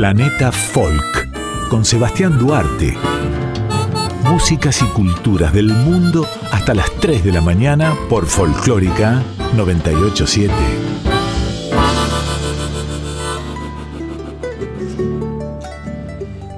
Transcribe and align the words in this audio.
Planeta 0.00 0.50
Folk 0.50 1.68
con 1.68 1.84
Sebastián 1.84 2.38
Duarte. 2.38 2.96
Músicas 4.24 4.80
y 4.80 4.86
culturas 4.86 5.52
del 5.52 5.66
mundo 5.66 6.26
hasta 6.50 6.72
las 6.72 6.90
3 7.00 7.22
de 7.22 7.32
la 7.32 7.42
mañana 7.42 7.94
por 8.08 8.24
Folclórica 8.24 9.22
987. 9.54 10.54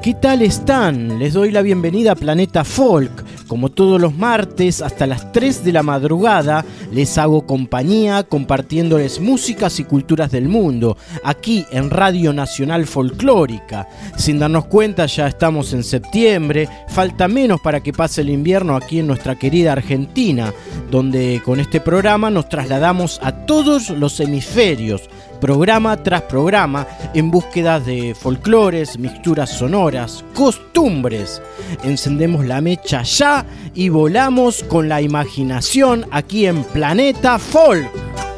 ¿Qué 0.00 0.14
tal 0.14 0.42
están? 0.42 1.18
Les 1.18 1.32
doy 1.32 1.50
la 1.50 1.62
bienvenida 1.62 2.12
a 2.12 2.14
Planeta 2.14 2.62
Folk 2.62 3.21
como 3.52 3.68
todos 3.68 4.00
los 4.00 4.16
martes, 4.16 4.80
hasta 4.80 5.06
las 5.06 5.30
3 5.30 5.62
de 5.62 5.74
la 5.74 5.82
madrugada, 5.82 6.64
les 6.90 7.18
hago 7.18 7.46
compañía 7.46 8.22
compartiéndoles 8.22 9.20
músicas 9.20 9.78
y 9.78 9.84
culturas 9.84 10.30
del 10.30 10.48
mundo, 10.48 10.96
aquí 11.22 11.66
en 11.70 11.90
Radio 11.90 12.32
Nacional 12.32 12.86
Folclórica. 12.86 13.86
Sin 14.16 14.38
darnos 14.38 14.64
cuenta, 14.64 15.04
ya 15.04 15.26
estamos 15.26 15.74
en 15.74 15.84
septiembre, 15.84 16.66
falta 16.88 17.28
menos 17.28 17.60
para 17.60 17.82
que 17.82 17.92
pase 17.92 18.22
el 18.22 18.30
invierno 18.30 18.74
aquí 18.74 19.00
en 19.00 19.06
nuestra 19.06 19.38
querida 19.38 19.72
Argentina, 19.72 20.54
donde 20.90 21.42
con 21.44 21.60
este 21.60 21.78
programa 21.78 22.30
nos 22.30 22.48
trasladamos 22.48 23.20
a 23.22 23.44
todos 23.44 23.90
los 23.90 24.18
hemisferios 24.20 25.10
programa 25.42 26.00
tras 26.04 26.22
programa 26.22 26.86
en 27.14 27.32
búsqueda 27.32 27.80
de 27.80 28.14
folclores, 28.14 28.96
mixturas 28.96 29.50
sonoras, 29.50 30.24
costumbres. 30.34 31.42
Encendemos 31.82 32.46
la 32.46 32.60
mecha 32.60 33.02
ya 33.02 33.44
y 33.74 33.88
volamos 33.88 34.62
con 34.62 34.88
la 34.88 35.02
imaginación 35.02 36.06
aquí 36.12 36.46
en 36.46 36.62
Planeta 36.62 37.40
Folk. 37.40 38.31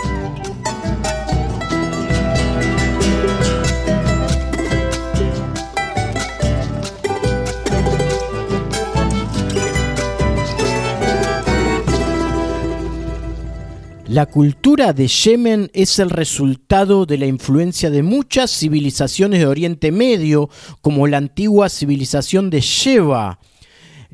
La 14.15 14.27
cultura 14.27 14.93
de 14.93 15.09
Yemen 15.09 15.73
es 15.75 15.99
el 15.99 16.09
resultado 16.09 17.05
de 17.05 17.19
la 17.19 17.27
influencia 17.27 17.91
de 17.91 18.05
muchas 18.05 18.53
civilizaciones 18.53 19.41
de 19.41 19.47
Oriente 19.47 19.91
Medio, 19.91 20.49
como 20.83 21.09
la 21.09 21.17
antigua 21.17 21.69
civilización 21.69 22.49
de 22.49 22.61
Sheba, 22.61 23.41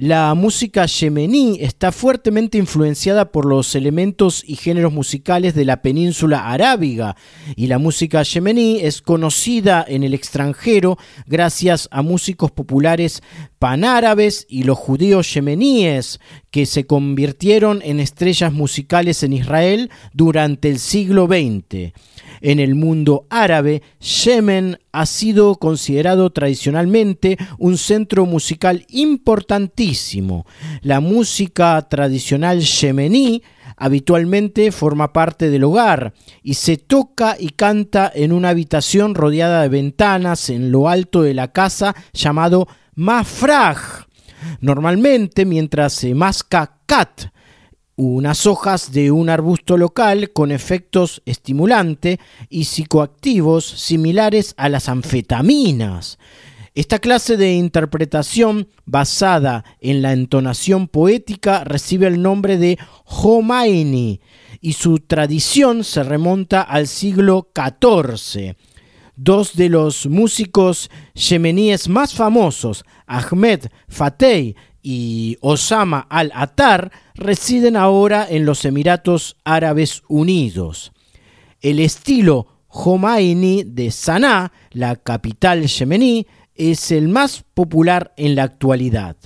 la 0.01 0.33
música 0.35 0.87
yemení 0.87 1.59
está 1.61 1.93
fuertemente 1.93 2.57
influenciada 2.57 3.31
por 3.31 3.45
los 3.45 3.75
elementos 3.75 4.43
y 4.47 4.57
géneros 4.57 4.95
musicales 4.95 5.55
de 5.55 5.67
la 5.67 5.83
península 5.83 6.51
arábiga 6.51 7.17
y 7.55 7.67
la 7.67 7.77
música 7.77 8.23
yemení 8.23 8.79
es 8.81 9.03
conocida 9.03 9.85
en 9.87 10.03
el 10.03 10.15
extranjero 10.15 10.97
gracias 11.27 11.87
a 11.91 12.01
músicos 12.01 12.51
populares 12.51 13.23
panárabes 13.59 14.47
y 14.49 14.63
los 14.63 14.79
judíos 14.79 15.35
yemeníes 15.35 16.19
que 16.51 16.65
se 16.65 16.87
convirtieron 16.87 17.83
en 17.85 18.01
estrellas 18.01 18.55
musicales 18.55 19.23
en 19.23 19.35
Israel 19.35 19.91
durante 20.15 20.71
el 20.71 20.79
siglo 20.79 21.27
XX. 21.27 21.93
En 22.41 22.59
el 22.59 22.75
mundo 22.75 23.27
árabe, 23.29 23.83
Yemen 24.01 24.79
ha 24.93 25.07
sido 25.07 25.57
considerado 25.57 26.31
tradicionalmente 26.31 27.37
un 27.59 27.77
centro 27.77 28.25
musical 28.25 28.87
importantísimo. 28.89 30.47
La 30.81 31.01
música 31.01 31.87
tradicional 31.89 32.61
yemení 32.61 33.43
habitualmente 33.77 34.73
forma 34.73 35.13
parte 35.13 35.51
del 35.51 35.65
hogar 35.65 36.13
y 36.43 36.55
se 36.55 36.77
toca 36.77 37.37
y 37.39 37.51
canta 37.51 38.11
en 38.15 38.33
una 38.33 38.51
habitación 38.51 39.15
rodeada 39.15 39.63
de 39.63 39.69
ventanas 39.69 40.51
en 40.51 40.71
lo 40.71 40.89
alto 40.89 41.23
de 41.23 41.35
la 41.35 41.53
casa 41.53 41.95
llamado 42.13 42.69
mafraj. 42.95 44.07
Normalmente 44.61 45.45
mientras 45.45 45.95
se 45.95 46.15
masca 46.15 46.79
cat, 46.87 47.33
unas 48.01 48.47
hojas 48.47 48.93
de 48.93 49.11
un 49.11 49.29
arbusto 49.29 49.77
local 49.77 50.31
con 50.33 50.53
efectos 50.53 51.21
estimulantes 51.27 52.19
y 52.49 52.65
psicoactivos 52.65 53.67
similares 53.67 54.55
a 54.57 54.71
las 54.71 54.89
anfetaminas. 54.89 56.19
Esta 56.75 56.99
clase 56.99 57.37
de 57.37 57.53
interpretación 57.53 58.69
basada 58.87 59.65
en 59.81 60.01
la 60.01 60.15
entonación 60.15 60.89
poética 60.89 61.63
recibe 61.65 62.07
el 62.07 62.23
nombre 62.23 62.57
de 62.57 62.79
Homaini 63.05 64.23
y 64.63 64.73
su 64.73 65.01
tradición 65.01 65.85
se 65.85 66.03
remonta 66.03 66.63
al 66.63 66.87
siglo 66.87 67.51
XIV. 67.55 68.57
Dos 69.15 69.57
de 69.57 69.69
los 69.69 70.07
músicos 70.07 70.91
yemeníes 71.13 71.87
más 71.89 72.15
famosos, 72.15 72.87
Ahmed 73.07 73.67
Fateh 73.89 74.55
y 74.83 75.37
Osama 75.41 76.07
al-Attar 76.09 76.91
residen 77.15 77.77
ahora 77.77 78.27
en 78.29 78.45
los 78.45 78.65
Emiratos 78.65 79.37
Árabes 79.45 80.03
Unidos. 80.09 80.93
El 81.61 81.81
estilo 81.81 82.47
Homaini 82.69 83.65
de 83.65 83.91
Sanaa, 83.91 84.53
la 84.71 84.97
capital 84.97 85.67
yemení, 85.67 86.27
es 86.55 86.91
el 86.91 87.09
más 87.09 87.45
popular 87.55 88.13
en 88.17 88.37
la 88.37 88.45
actualidad. 88.45 89.17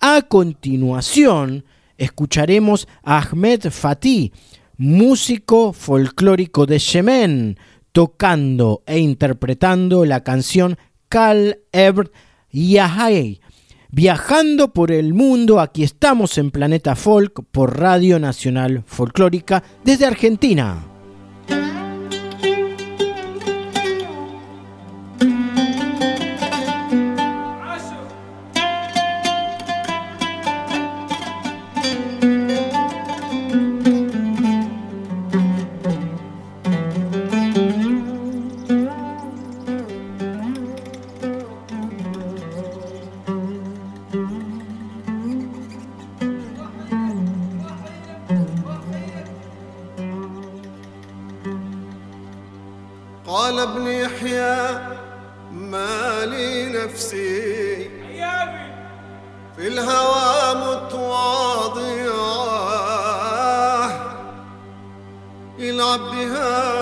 A 0.00 0.22
continuación, 0.22 1.64
escucharemos 1.96 2.86
a 3.02 3.18
Ahmed 3.18 3.70
Fatih, 3.70 4.32
músico 4.76 5.72
folclórico 5.72 6.66
de 6.66 6.78
Yemen, 6.78 7.58
tocando 7.92 8.82
e 8.86 8.98
interpretando 8.98 10.04
la 10.04 10.22
canción 10.22 10.78
Kal 11.08 11.58
Ebr 11.72 12.12
Yahai, 12.52 13.40
Viajando 13.90 14.74
por 14.74 14.92
el 14.92 15.14
mundo, 15.14 15.60
aquí 15.60 15.82
estamos 15.82 16.36
en 16.36 16.50
Planeta 16.50 16.94
Folk 16.94 17.42
por 17.50 17.80
Radio 17.80 18.18
Nacional 18.18 18.84
Folclórica 18.86 19.62
desde 19.82 20.04
Argentina. 20.04 20.84
قال 53.48 53.58
ابن 53.60 53.86
يحيى 53.86 54.78
ما 55.52 56.26
لي 56.26 56.68
نفسي 56.68 57.90
في 59.56 59.68
الهوى 59.68 60.54
متواضعة 60.54 61.88
يلعب 65.58 66.00
بها 66.00 66.77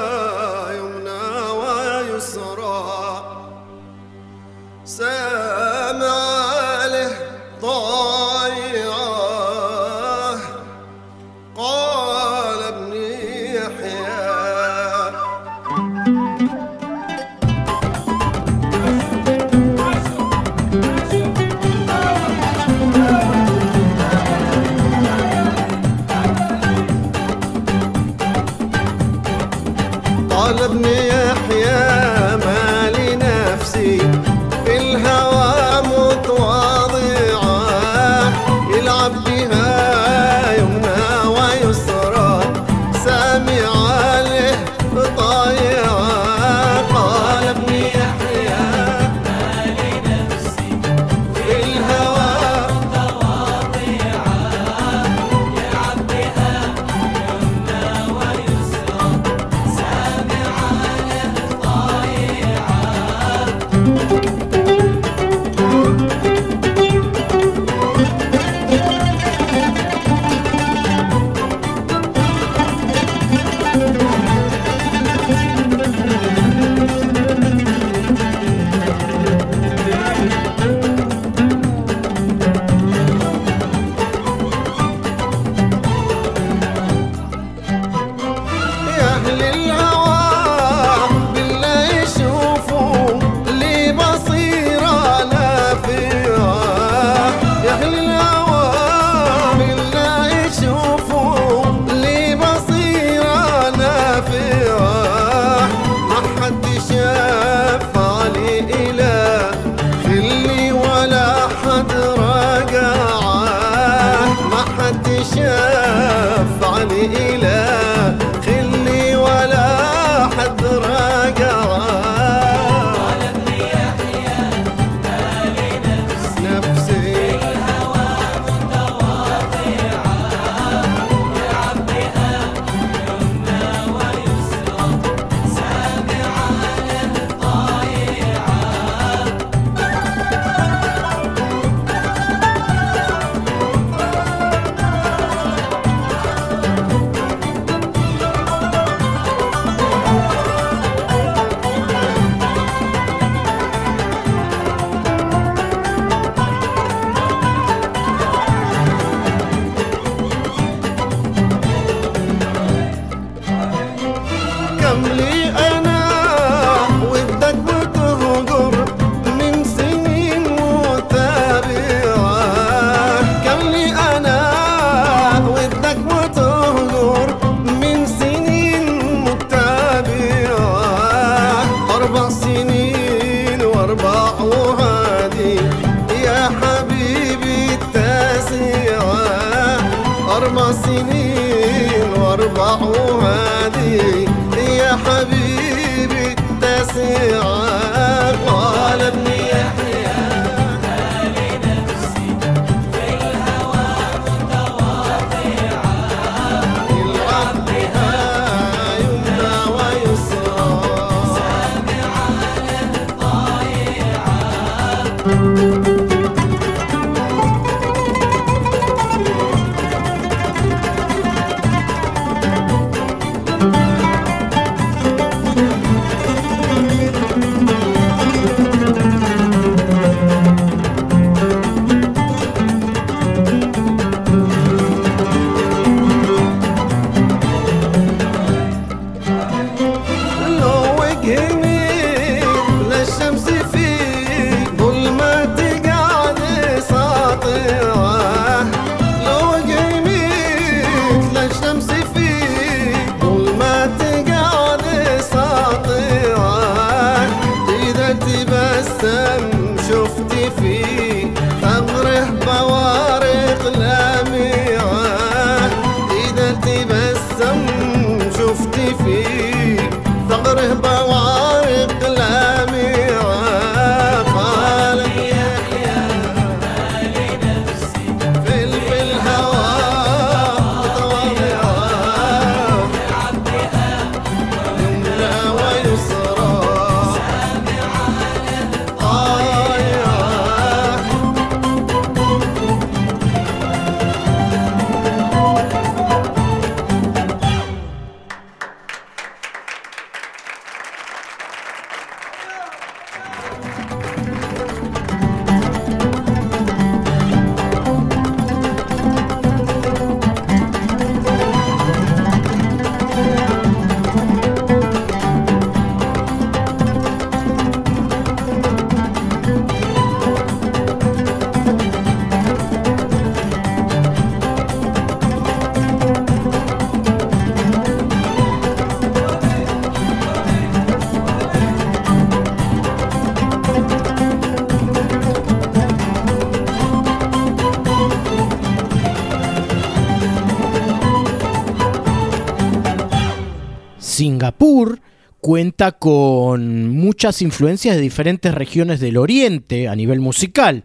cuenta 345.46 345.92
con 345.92 346.90
muchas 346.90 347.40
influencias 347.40 347.94
de 347.94 348.02
diferentes 348.02 348.52
regiones 348.52 348.98
del 348.98 349.16
Oriente 349.16 349.86
a 349.86 349.94
nivel 349.94 350.18
musical. 350.18 350.82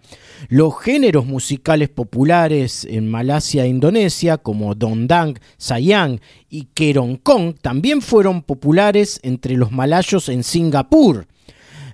Los 0.49 0.79
géneros 0.79 1.25
musicales 1.25 1.89
populares 1.89 2.85
en 2.87 3.09
Malasia 3.09 3.65
e 3.65 3.69
Indonesia, 3.69 4.37
como 4.37 4.75
Dondang, 4.75 5.39
Sayang 5.57 6.21
y 6.47 6.65
Kerongkong, 6.75 7.55
también 7.59 8.03
fueron 8.03 8.43
populares 8.43 9.19
entre 9.23 9.57
los 9.57 9.71
malayos 9.71 10.29
en 10.29 10.43
Singapur. 10.43 11.25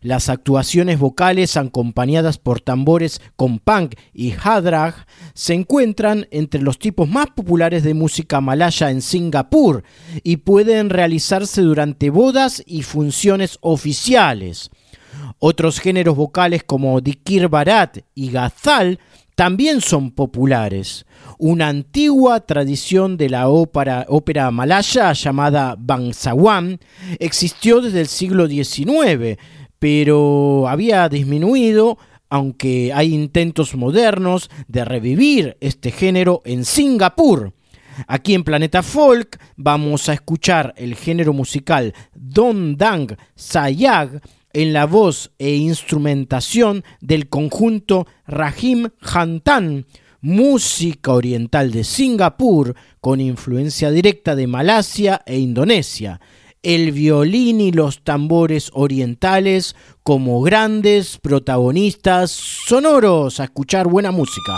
Las 0.08 0.30
actuaciones 0.30 1.00
vocales 1.00 1.58
acompañadas 1.58 2.38
por 2.38 2.62
tambores 2.62 3.20
con 3.36 3.60
punk 3.60 3.96
y 4.14 4.32
hadrag 4.42 5.06
se 5.34 5.54
encuentran 5.54 6.28
entre 6.32 6.62
los 6.62 6.80
tipos 6.80 7.10
más 7.10 7.28
populares 7.36 7.84
de 7.84 7.94
música 7.94 8.40
malaya 8.40 8.90
en 8.90 9.02
Singapur 9.02 9.84
y 10.24 10.38
pueden 10.38 10.90
realizarse 10.92 11.62
durante 11.62 12.10
bodas 12.10 12.64
y 12.66 12.84
funciones 12.84 13.58
oficiales. 13.60 14.72
Otros 15.40 15.82
géneros 15.82 16.16
vocales 16.16 16.64
como 16.64 17.02
Dikir 17.02 17.50
Barat 17.50 17.98
y 18.16 18.32
Gazal 18.32 19.00
también 19.36 19.82
son 19.82 20.12
populares. 20.12 21.06
Una 21.38 21.68
antigua 21.68 22.40
tradición 22.40 23.18
de 23.18 23.30
la 23.30 23.50
ópera, 23.50 24.06
ópera 24.08 24.50
malaya 24.52 25.12
llamada 25.12 25.76
Bangsawan 25.78 26.80
existió 27.20 27.82
desde 27.82 28.00
el 28.00 28.08
siglo 28.08 28.48
XIX 28.48 29.38
pero 29.80 30.68
había 30.68 31.08
disminuido, 31.10 31.98
aunque 32.30 32.92
hay 32.94 33.14
intentos 33.14 33.76
modernos 33.76 34.50
de 34.68 34.86
revivir 34.86 35.58
este 35.62 35.92
género 35.92 36.42
en 36.46 36.66
Singapur. 36.66 37.54
Aquí 38.08 38.36
en 38.36 38.44
Planeta 38.44 38.84
Folk 38.84 39.40
vamos 39.56 40.08
a 40.10 40.14
escuchar 40.14 40.74
el 40.78 40.96
género 40.96 41.34
musical 41.34 41.94
Don 42.14 42.78
Dang 42.78 43.18
Sayag 43.36 44.22
en 44.54 44.74
la 44.74 44.86
voz 44.86 45.32
e 45.40 45.56
instrumentación 45.56 46.84
del 47.02 47.30
conjunto 47.30 48.08
Rahim 48.26 48.90
Hantan, 49.02 49.86
música 50.22 51.12
oriental 51.14 51.72
de 51.72 51.84
Singapur 51.84 52.76
con 53.00 53.22
influencia 53.22 53.92
directa 53.92 54.36
de 54.36 54.48
Malasia 54.48 55.22
e 55.26 55.38
Indonesia, 55.38 56.20
el 56.68 56.92
violín 56.92 57.62
y 57.62 57.72
los 57.72 58.04
tambores 58.04 58.72
orientales 58.74 59.74
como 60.04 60.42
grandes 60.42 61.18
protagonistas 61.18 62.30
sonoros 62.30 63.40
a 63.40 63.46
escuchar 63.46 63.88
buena 63.88 64.12
música. 64.12 64.58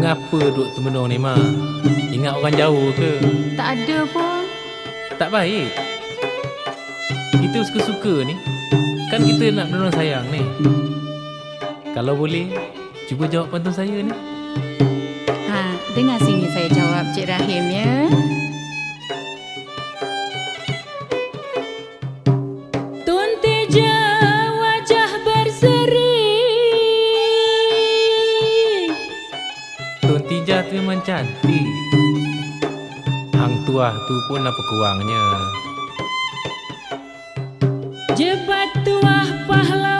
Mengapa 0.00 0.40
duduk 0.40 0.72
termenung 0.72 1.12
ni, 1.12 1.20
Ma? 1.20 1.36
Ingat 2.08 2.40
orang 2.40 2.56
jauh 2.56 2.88
ke? 2.96 3.20
Tak 3.54 3.78
ada 3.78 3.98
pun. 4.08 4.42
Tak 5.20 5.28
baik. 5.28 5.70
Kita 7.36 7.62
suka-suka 7.68 8.24
ni. 8.24 8.34
Kan 9.12 9.28
kita 9.28 9.52
nak 9.52 9.68
menolong 9.68 9.94
sayang 9.94 10.26
ni. 10.32 10.42
Kalau 11.92 12.16
boleh, 12.16 12.48
cuba 13.06 13.28
jawab 13.28 13.52
pantun 13.52 13.76
saya 13.76 14.00
ni. 14.00 14.14
Ha, 15.52 15.76
dengar 15.92 16.16
sini 16.22 16.48
saya 16.48 16.66
Rahim 17.60 17.76
ya. 17.76 18.00
cantik. 31.00 31.68
Hang 33.32 33.64
tuah 33.64 33.96
tu 34.04 34.14
pun 34.28 34.44
apa 34.44 34.62
kurangnya? 34.68 35.24
Jebat 38.14 38.68
tuah 38.84 39.26
pahlawan 39.48 39.99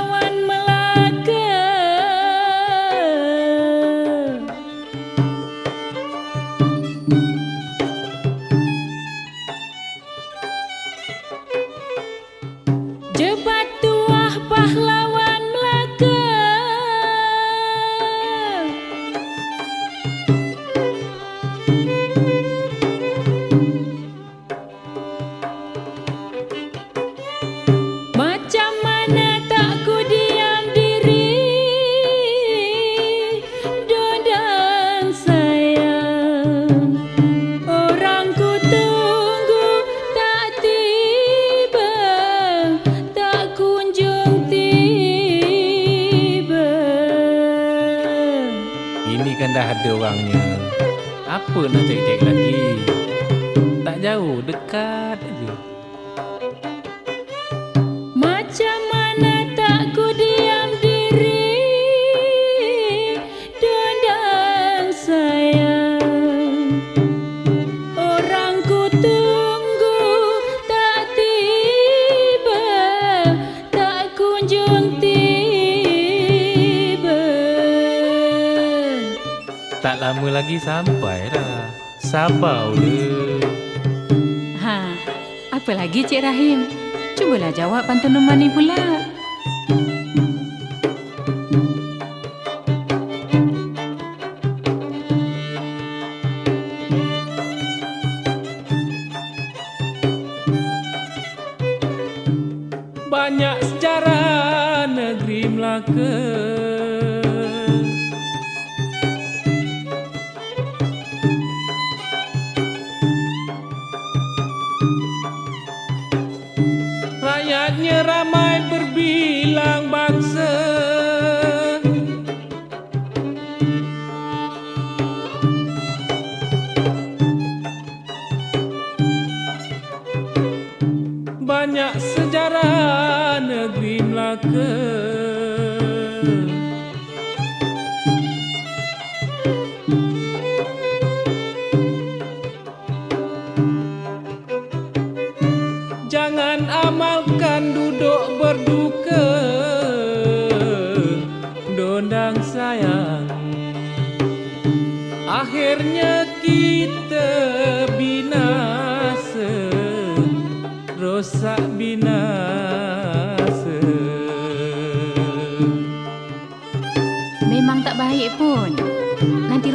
Tak 79.81 79.97
lama 80.03 80.43
lagi 80.43 80.59
sampai 80.59 81.31
dah. 81.31 81.71
Sabar 82.03 82.75
ule 82.75 83.39
Ha, 84.59 84.91
apa 85.55 85.71
lagi 85.71 86.03
Cik 86.03 86.27
Rahim? 86.27 86.90
Cubalah 87.21 87.53
jawab 87.53 87.85
pantun 87.85 88.17
Numan 88.17 88.41
ni 88.41 88.49
pula. 88.49 89.10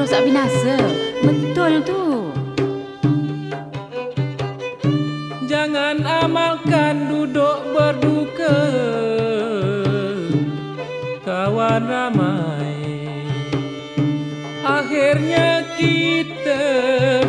Rosak 0.05 0.21
binasa. 0.21 0.77
Betul 1.25 1.81
tu. 1.81 2.29
Jangan 5.49 5.97
amalkan 6.05 7.09
duduk 7.09 7.73
berduka. 7.73 8.57
Kawan 11.25 11.89
ramai. 11.89 12.77
Akhirnya 14.61 15.65
kita 15.73 16.61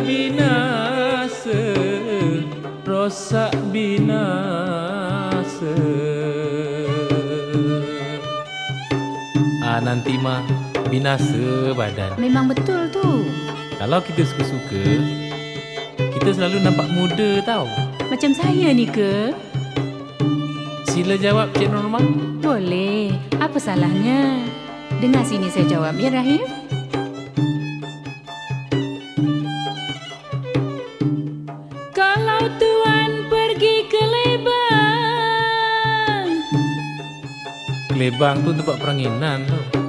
binasa. 0.05 1.73
Rosak 2.85 3.57
binasa. 3.73 5.73
Ah 9.65 9.81
nanti 9.81 10.13
mah 10.21 10.56
binasa 10.87 11.75
badan 11.75 12.15
Memang 12.17 12.47
betul 12.49 12.87
tu. 12.89 13.27
Kalau 13.77 14.01
kita 14.01 14.25
suka-suka 14.25 14.83
Kita 16.17 16.29
selalu 16.33 16.63
nampak 16.65 16.87
muda 16.89 17.43
tau 17.45 17.69
Macam 18.09 18.31
saya 18.33 18.73
ni 18.73 18.89
ke? 18.89 19.35
Sila 20.89 21.13
jawab 21.19 21.53
Cik 21.53 21.69
Norma 21.69 22.01
Boleh. 22.41 23.13
Apa 23.37 23.61
salahnya? 23.61 24.41
Dengar 24.97 25.21
sini 25.21 25.45
saya 25.53 25.69
jawab 25.69 25.93
ya 26.01 26.09
Rahim. 26.09 26.41
Kalau 31.93 32.49
tuan 32.57 33.29
pergi 33.29 33.85
ke 33.85 34.01
Lebang 34.01 34.57
Kelebang 37.93 38.41
tu 38.41 38.57
tempat 38.57 38.75
peranginan 38.81 39.45
tu 39.45 39.86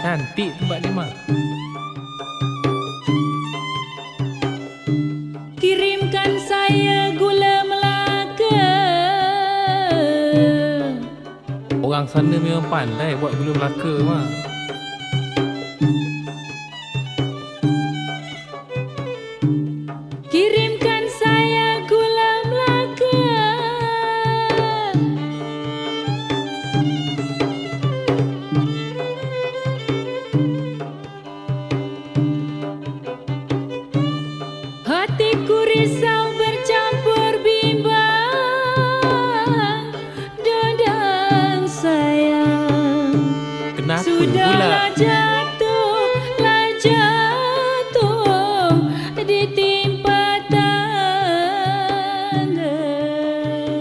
Cantik 0.00 0.56
tempat 0.56 0.80
mah 0.96 1.12
Kirimkan 5.60 6.40
saya 6.40 7.12
gula 7.20 7.60
Melaka. 7.68 8.64
Orang 11.84 12.08
sana 12.08 12.40
memang 12.40 12.64
pandai 12.72 13.12
buat 13.20 13.36
gula 13.36 13.52
Melaka 13.60 13.92
mah 14.00 14.49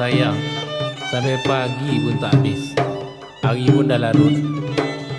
Sayang 0.00 0.40
Sampai 1.12 1.36
pagi 1.44 2.00
pun 2.00 2.16
tak 2.16 2.32
habis 2.40 2.72
Hari 3.44 3.68
pun 3.68 3.92
dah 3.92 4.00
larut 4.00 4.32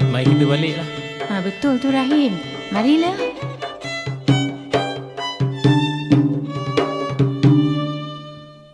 Mari 0.10 0.26
kita 0.34 0.46
balik 0.50 0.74
lah 0.82 0.88
Ha, 1.32 1.40
betul 1.40 1.80
tu 1.80 1.88
Rahim. 1.88 2.36
Marilah. 2.76 3.16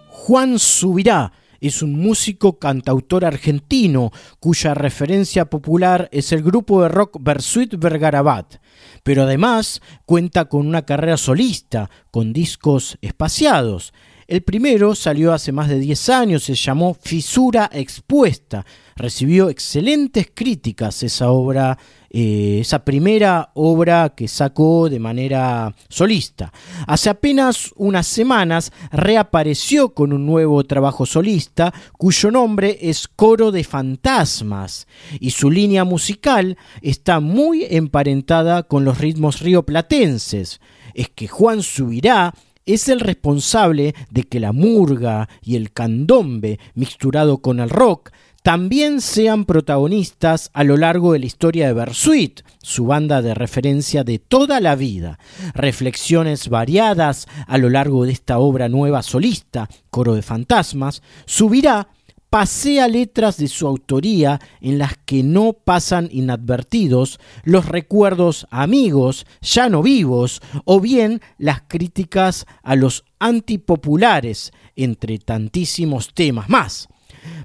Juan 0.09 0.57
Subirá 0.57 1.29
es 1.61 1.83
un 1.85 1.93
músico 2.01 2.57
cantautor 2.57 3.29
argentino 3.29 4.09
cuya 4.39 4.73
referencia 4.73 5.45
popular 5.45 6.09
es 6.11 6.31
el 6.31 6.41
grupo 6.41 6.81
de 6.81 6.89
rock 6.89 7.21
Bersuit 7.21 7.77
Vergarabat, 7.77 8.57
pero 9.03 9.29
además 9.29 9.81
cuenta 10.05 10.45
con 10.45 10.65
una 10.65 10.81
carrera 10.81 11.17
solista, 11.17 11.91
con 12.09 12.33
discos 12.33 12.97
espaciados. 13.01 13.93
El 14.27 14.41
primero 14.41 14.93
salió 14.93 15.31
hace 15.31 15.53
más 15.53 15.69
de 15.69 15.79
10 15.79 16.09
años, 16.09 16.43
se 16.43 16.53
llamó 16.53 16.97
Fisura 17.01 17.69
Expuesta. 17.71 18.65
Recibió 18.97 19.47
excelentes 19.47 20.27
críticas 20.33 21.01
esa 21.01 21.29
obra, 21.31 21.77
eh, 22.09 22.57
esa 22.59 22.83
primera 22.83 23.51
obra 23.53 24.09
que 24.09 24.27
sacó 24.27 24.89
de 24.89 24.99
manera 24.99 25.73
solista. 25.87 26.51
Hace 26.87 27.09
apenas 27.09 27.71
unas 27.77 28.05
semanas 28.05 28.73
reapareció 28.91 29.93
con 29.93 30.11
un 30.11 30.25
nuevo 30.25 30.61
trabajo 30.65 31.05
solista 31.05 31.73
cuyo 31.97 32.29
nombre 32.29 32.79
es 32.81 33.07
Coro 33.07 33.53
de 33.53 33.63
Fantasmas 33.63 34.87
y 35.21 35.29
su 35.29 35.49
línea 35.49 35.85
musical 35.85 36.57
está 36.81 37.21
muy 37.21 37.65
emparentada 37.69 38.63
con 38.63 38.83
los 38.83 38.97
ritmos 38.97 39.39
rioplatenses. 39.39 40.59
Es 40.93 41.07
que 41.07 41.29
Juan 41.29 41.63
Subirá 41.63 42.33
es 42.67 42.89
el 42.89 42.99
responsable 42.99 43.95
de 44.11 44.23
que 44.23 44.39
la 44.39 44.51
murga 44.51 45.27
y 45.41 45.55
el 45.55 45.71
candombe 45.71 46.59
mixturado 46.75 47.39
con 47.39 47.59
el 47.59 47.69
rock 47.69 48.11
también 48.43 49.01
sean 49.01 49.43
protagonistas 49.43 50.51
a 50.53 50.63
lo 50.63 50.77
largo 50.77 51.11
de 51.11 51.19
la 51.19 51.25
historia 51.25 51.67
de 51.67 51.73
Bersuit, 51.73 52.43
su 52.61 52.85
banda 52.85 53.21
de 53.21 53.33
referencia 53.33 54.05
de 54.05 54.19
toda 54.19 54.61
la 54.61 54.75
vida. 54.75 55.19
Reflexiones 55.53 56.47
variadas 56.47 57.27
a 57.45 57.57
lo 57.57 57.69
largo 57.69 58.05
de 58.05 58.13
esta 58.13 58.39
obra 58.39 58.69
nueva 58.69 59.03
solista, 59.03 59.67
Coro 59.89 60.15
de 60.15 60.21
Fantasmas, 60.21 61.01
subirá 61.25 61.89
pasea 62.29 62.87
letras 62.87 63.37
de 63.37 63.47
su 63.47 63.67
autoría 63.67 64.39
en 64.61 64.77
las 64.77 64.97
que 65.05 65.23
no 65.23 65.53
pasan 65.53 66.09
inadvertidos 66.11 67.19
los 67.43 67.65
recuerdos 67.65 68.47
amigos 68.49 69.25
ya 69.41 69.69
no 69.69 69.81
vivos 69.81 70.41
o 70.65 70.79
bien 70.79 71.21
las 71.37 71.61
críticas 71.67 72.45
a 72.63 72.75
los 72.75 73.05
antipopulares, 73.19 74.51
entre 74.75 75.17
tantísimos 75.17 76.13
temas 76.13 76.49
más. 76.49 76.87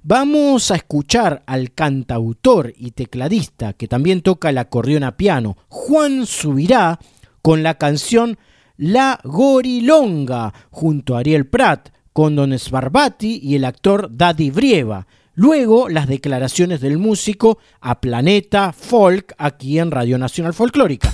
Vamos 0.02 0.70
a 0.70 0.76
escuchar 0.76 1.42
al 1.46 1.72
cantautor 1.72 2.72
y 2.76 2.92
tecladista 2.92 3.72
que 3.72 3.88
también 3.88 4.20
toca 4.22 4.50
el 4.50 4.58
acordeón 4.58 5.04
a 5.04 5.16
piano, 5.16 5.56
Juan 5.68 6.26
Subirá, 6.26 6.98
con 7.40 7.62
la 7.62 7.78
canción 7.78 8.38
La 8.76 9.20
Gorilonga, 9.24 10.52
junto 10.70 11.16
a 11.16 11.20
Ariel 11.20 11.46
Prat, 11.46 11.91
con 12.12 12.36
Don 12.36 12.58
Sbarbati 12.58 13.40
y 13.42 13.56
el 13.56 13.64
actor 13.64 14.08
Daddy 14.10 14.50
Brieva. 14.50 15.06
Luego 15.34 15.88
las 15.88 16.08
declaraciones 16.08 16.80
del 16.80 16.98
músico 16.98 17.58
a 17.80 18.00
Planeta 18.00 18.72
Folk 18.72 19.34
aquí 19.38 19.78
en 19.78 19.90
Radio 19.90 20.18
Nacional 20.18 20.52
Folclórica. 20.52 21.12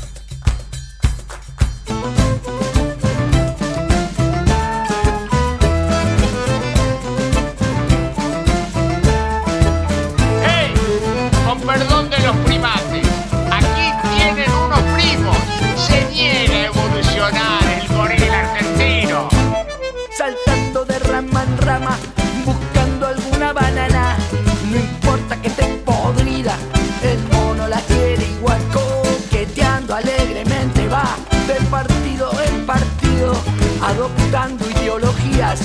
Adoptando 33.88 34.68
ideologías, 34.70 35.60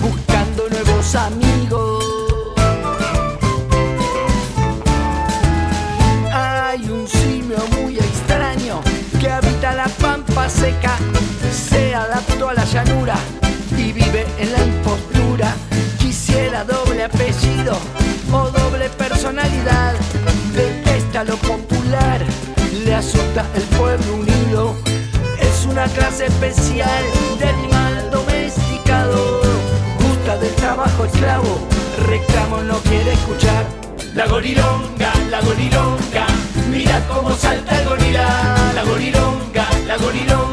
buscando 0.00 0.68
nuevos 0.70 1.14
amigos. 1.14 2.04
Hay 6.32 6.90
un 6.90 7.06
simio 7.06 7.58
muy 7.78 7.96
extraño 7.96 8.80
que 9.20 9.30
habita 9.30 9.72
la 9.74 9.86
pampa 9.86 10.48
seca, 10.48 10.96
se 11.52 11.94
adaptó 11.94 12.48
a 12.48 12.54
la 12.54 12.64
llanura 12.64 13.14
y 13.76 13.92
vive 13.92 14.26
en 14.38 14.52
la 14.52 14.64
impostura. 14.64 15.54
Quisiera 15.98 16.64
doble 16.64 17.04
apellido 17.04 17.78
o 18.32 18.50
doble 18.50 18.88
personalidad, 18.90 19.94
detesta 20.54 21.22
lo 21.22 21.36
popular, 21.36 22.20
le 22.84 22.94
asusta 22.94 23.46
el 23.54 23.62
pueblo 23.78 24.14
unido. 24.14 24.74
Es 25.40 25.66
una 25.66 25.84
clase 25.86 26.26
especial 26.26 27.04
de 27.38 27.59
trabajo 30.74 31.04
esclavo, 31.04 31.58
reclamo 32.06 32.58
no 32.62 32.78
quiere 32.88 33.12
escuchar. 33.12 33.66
La 34.14 34.26
gorilonga, 34.26 35.12
la 35.28 35.40
gorilonga, 35.40 36.26
mira 36.70 37.04
cómo 37.08 37.32
salta 37.34 37.76
el 37.76 37.88
gorila. 37.88 38.72
La 38.76 38.84
gorilonga, 38.84 39.66
la 39.88 39.96
gorilonga, 39.96 40.49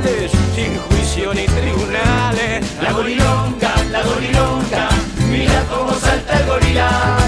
criminales 0.00 0.30
sin 0.54 0.78
juicio 0.78 1.34
ni 1.34 1.46
tribunales. 1.46 2.64
La 2.82 2.92
gorilonga, 2.92 3.74
la 3.90 4.02
gorilonga, 4.02 4.88
mira 5.30 5.64
cómo 5.68 5.92
salta 5.94 6.38
el 6.38 6.46
gorila. 6.46 7.21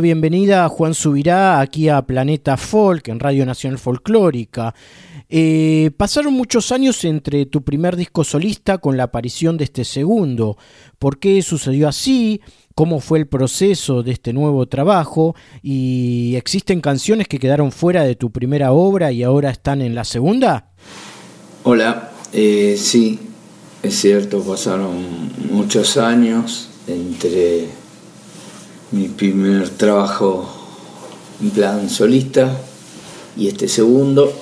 Bienvenida 0.00 0.64
a 0.64 0.68
Juan 0.68 0.94
Subirá 0.94 1.60
aquí 1.60 1.88
a 1.88 2.02
Planeta 2.02 2.56
Folk 2.56 3.08
en 3.08 3.20
Radio 3.20 3.46
Nacional 3.46 3.78
Folclórica. 3.78 4.74
Eh, 5.28 5.90
pasaron 5.96 6.34
muchos 6.34 6.70
años 6.72 7.04
entre 7.04 7.46
tu 7.46 7.62
primer 7.62 7.96
disco 7.96 8.22
solista 8.22 8.78
con 8.78 8.96
la 8.96 9.04
aparición 9.04 9.56
de 9.56 9.64
este 9.64 9.84
segundo. 9.84 10.56
¿Por 10.98 11.18
qué 11.18 11.40
sucedió 11.42 11.88
así? 11.88 12.40
¿Cómo 12.74 13.00
fue 13.00 13.18
el 13.18 13.26
proceso 13.26 14.02
de 14.02 14.12
este 14.12 14.32
nuevo 14.32 14.66
trabajo? 14.66 15.34
¿Y 15.62 16.34
existen 16.36 16.80
canciones 16.80 17.26
que 17.28 17.38
quedaron 17.38 17.72
fuera 17.72 18.04
de 18.04 18.16
tu 18.16 18.30
primera 18.30 18.72
obra 18.72 19.12
y 19.12 19.22
ahora 19.22 19.50
están 19.50 19.82
en 19.82 19.94
la 19.94 20.04
segunda? 20.04 20.72
Hola, 21.64 22.12
eh, 22.32 22.76
sí, 22.78 23.18
es 23.82 23.94
cierto, 23.94 24.42
pasaron 24.42 25.32
muchos 25.50 25.96
años 25.96 26.70
entre 26.86 27.68
mi 28.92 29.08
primer 29.08 29.68
trabajo 29.70 30.48
en 31.40 31.50
plan 31.50 31.90
solista 31.90 32.56
y 33.36 33.48
este 33.48 33.68
segundo, 33.68 34.32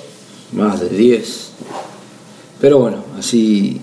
más 0.53 0.79
de 0.79 0.89
10. 0.89 1.51
Pero 2.61 2.79
bueno, 2.79 3.03
así 3.17 3.81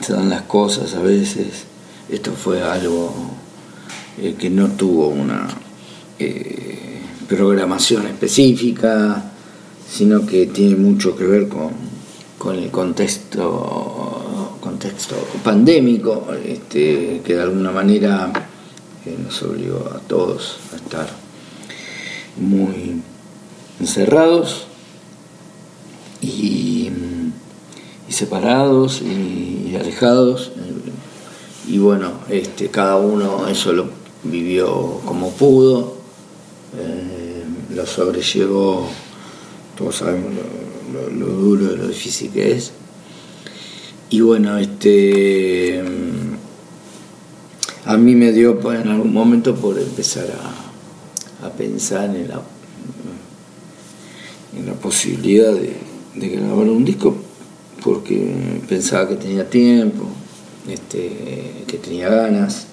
se 0.00 0.12
dan 0.12 0.30
las 0.30 0.42
cosas 0.42 0.94
a 0.94 1.00
veces. 1.00 1.64
Esto 2.08 2.32
fue 2.32 2.62
algo 2.62 3.12
eh, 4.18 4.34
que 4.38 4.50
no 4.50 4.68
tuvo 4.68 5.08
una 5.08 5.48
eh, 6.18 7.00
programación 7.28 8.06
específica, 8.06 9.32
sino 9.90 10.24
que 10.26 10.46
tiene 10.46 10.76
mucho 10.76 11.16
que 11.16 11.24
ver 11.24 11.48
con, 11.48 11.70
con 12.38 12.56
el 12.56 12.70
contexto, 12.70 14.58
contexto 14.60 15.16
pandémico, 15.42 16.28
este, 16.44 17.22
que 17.24 17.34
de 17.34 17.42
alguna 17.42 17.72
manera 17.72 18.32
eh, 19.06 19.16
nos 19.22 19.42
obligó 19.42 19.90
a 19.94 19.98
todos 20.00 20.58
a 20.72 20.76
estar 20.76 21.08
muy 22.36 23.00
encerrados 23.80 24.66
y, 26.20 26.90
y 28.08 28.12
separados 28.12 29.02
y, 29.02 29.70
y 29.70 29.76
alejados. 29.76 30.52
Y 31.66 31.78
bueno, 31.78 32.12
este, 32.28 32.68
cada 32.68 32.96
uno 32.96 33.48
eso 33.48 33.72
lo 33.72 33.88
vivió 34.24 35.00
como 35.04 35.30
pudo. 35.30 35.96
Eh, 36.76 37.44
lo 37.74 37.86
sobrellevó, 37.86 38.88
todos 39.76 39.96
sabemos 39.96 40.32
lo, 41.12 41.26
duro, 41.26 41.76
lo 41.76 41.88
difícil 41.88 42.30
que 42.30 42.52
es. 42.52 42.72
Y 44.10 44.20
bueno, 44.20 44.58
este 44.58 45.82
a 47.86 47.96
mí 47.96 48.14
me 48.14 48.32
dio 48.32 48.58
en 48.72 48.88
algún 48.88 49.12
momento 49.12 49.54
por 49.54 49.78
empezar 49.78 50.26
a, 51.42 51.50
pensar 51.50 52.16
en 52.16 52.28
la, 52.28 52.40
en 54.56 54.66
la 54.66 54.72
posibilidad 54.74 55.52
de, 55.52 55.76
grabar 56.14 56.68
un 56.68 56.84
disco 56.84 57.14
porque 57.82 58.62
pensaba 58.66 59.08
que 59.08 59.16
tenía 59.16 59.48
tiempo, 59.50 60.04
este, 60.68 61.64
que 61.66 61.76
tenía 61.76 62.08
ganas 62.08 62.66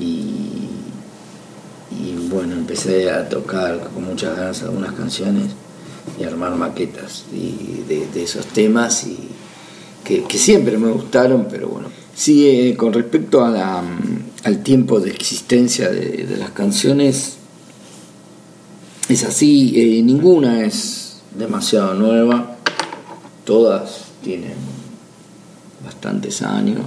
y, 0.00 0.68
bueno, 2.30 2.54
empecé 2.54 3.10
a 3.10 3.28
tocar 3.28 3.90
con 3.92 4.04
muchas 4.04 4.34
ganas 4.34 4.62
algunas 4.62 4.92
canciones 4.92 5.48
y 6.18 6.24
armar 6.24 6.56
maquetas 6.56 7.26
y 7.30 7.84
de, 7.86 8.22
esos 8.22 8.46
temas 8.46 9.06
y 9.06 9.28
que, 10.02 10.24
siempre 10.38 10.78
me 10.78 10.90
gustaron, 10.90 11.46
pero 11.50 11.68
bueno. 11.68 12.01
Sí, 12.14 12.48
eh, 12.48 12.76
con 12.76 12.92
respecto 12.92 13.44
a 13.44 13.82
al 14.44 14.62
tiempo 14.62 15.00
de 15.00 15.10
existencia 15.10 15.88
de, 15.88 16.36
las 16.38 16.50
canciones, 16.50 17.36
es 19.08 19.24
así, 19.24 19.72
eh, 19.76 20.02
ninguna 20.02 20.64
es 20.64 21.20
demasiado 21.36 21.94
nueva, 21.94 22.56
todas 23.44 24.04
tienen 24.22 24.54
bastantes 25.84 26.42
años. 26.42 26.82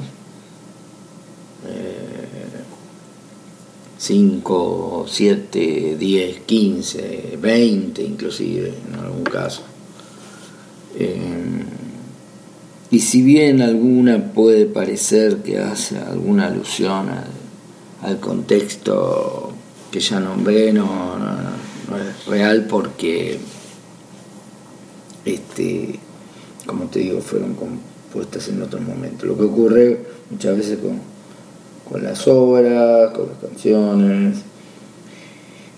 5, 4.05 5.05
7, 5.07 5.97
10, 5.97 6.39
15, 6.41 7.39
20 7.41 8.03
inclusive 8.03 8.71
en 8.87 8.99
algún 8.99 9.23
caso. 9.23 9.63
Eh, 10.95 11.63
y 12.91 12.99
si 12.99 13.21
bien 13.21 13.61
alguna 13.61 14.31
puede 14.33 14.65
parecer 14.65 15.37
que 15.37 15.57
hace 15.57 15.97
alguna 15.97 16.47
alusión 16.47 17.07
al, 18.01 18.19
contexto 18.19 19.51
que 19.91 19.99
ya 19.99 20.19
nombré, 20.19 20.71
no, 20.71 21.17
no, 21.17 21.97
es 21.97 22.25
real 22.27 22.67
porque, 22.69 23.39
este, 25.25 25.99
como 26.67 26.85
te 26.85 26.99
digo, 26.99 27.21
fueron 27.21 27.55
compuestas 27.55 28.49
en 28.49 28.61
otro 28.61 28.79
momento. 28.79 29.25
Lo 29.25 29.35
que 29.35 29.43
ocurre 29.43 29.99
muchas 30.29 30.55
veces 30.55 30.77
con, 30.77 30.99
con 31.89 32.03
las 32.03 32.27
obras, 32.27 33.11
con 33.11 33.29
las 33.29 33.37
canciones, 33.39 34.37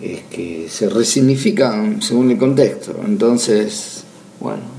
es 0.02 0.24
que 0.24 0.68
se 0.70 0.90
resignifican 0.90 2.02
según 2.02 2.32
el 2.32 2.38
contexto. 2.38 3.00
Entonces, 3.06 4.04
bueno. 4.42 4.77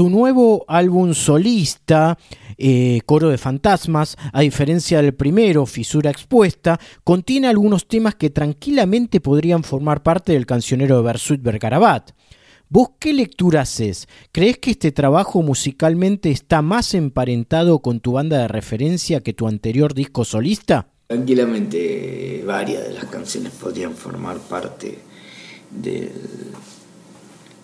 Tu 0.00 0.08
nuevo 0.08 0.64
álbum 0.66 1.12
solista, 1.12 2.16
eh, 2.56 3.02
Coro 3.04 3.28
de 3.28 3.36
Fantasmas, 3.36 4.16
a 4.32 4.40
diferencia 4.40 5.02
del 5.02 5.12
primero, 5.12 5.66
Fisura 5.66 6.10
Expuesta, 6.10 6.80
contiene 7.04 7.48
algunos 7.48 7.86
temas 7.86 8.14
que 8.14 8.30
tranquilamente 8.30 9.20
podrían 9.20 9.62
formar 9.62 10.02
parte 10.02 10.32
del 10.32 10.46
cancionero 10.46 10.96
de 10.96 11.02
Bersuit 11.02 11.42
Bergarabat. 11.42 12.12
¿Vos 12.70 12.92
qué 12.98 13.12
lectura 13.12 13.60
haces? 13.60 14.08
¿Crees 14.32 14.56
que 14.56 14.70
este 14.70 14.90
trabajo 14.90 15.42
musicalmente 15.42 16.30
está 16.30 16.62
más 16.62 16.94
emparentado 16.94 17.80
con 17.80 18.00
tu 18.00 18.12
banda 18.12 18.38
de 18.38 18.48
referencia 18.48 19.20
que 19.20 19.34
tu 19.34 19.48
anterior 19.48 19.92
disco 19.92 20.24
solista? 20.24 20.88
Tranquilamente 21.08 22.42
varias 22.46 22.84
de 22.84 22.94
las 22.94 23.04
canciones 23.04 23.52
podrían 23.52 23.92
formar 23.92 24.38
parte 24.38 24.98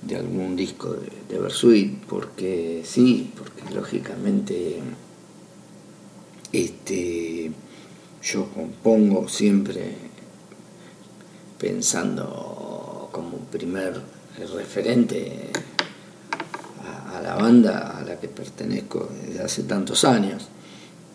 de 0.07 0.16
algún 0.16 0.57
disco 0.57 0.92
de, 0.92 1.11
de 1.29 1.40
Versuit, 1.40 2.05
porque 2.05 2.83
sí, 2.85 3.33
porque 3.37 3.75
lógicamente 3.75 4.81
este, 6.53 7.51
yo 8.23 8.49
compongo 8.51 9.29
siempre 9.29 9.92
pensando 11.59 13.09
como 13.12 13.38
primer 13.51 14.01
referente 14.55 15.51
a, 17.12 17.21
la 17.21 17.35
banda 17.37 17.99
a 17.99 18.05
la 18.05 18.21
que 18.21 18.29
pertenezco 18.29 19.11
desde 19.27 19.42
hace 19.42 19.62
tantos 19.64 20.05
años. 20.05 20.49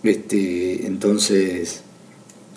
Este, 0.03 0.85
entonces, 0.85 1.81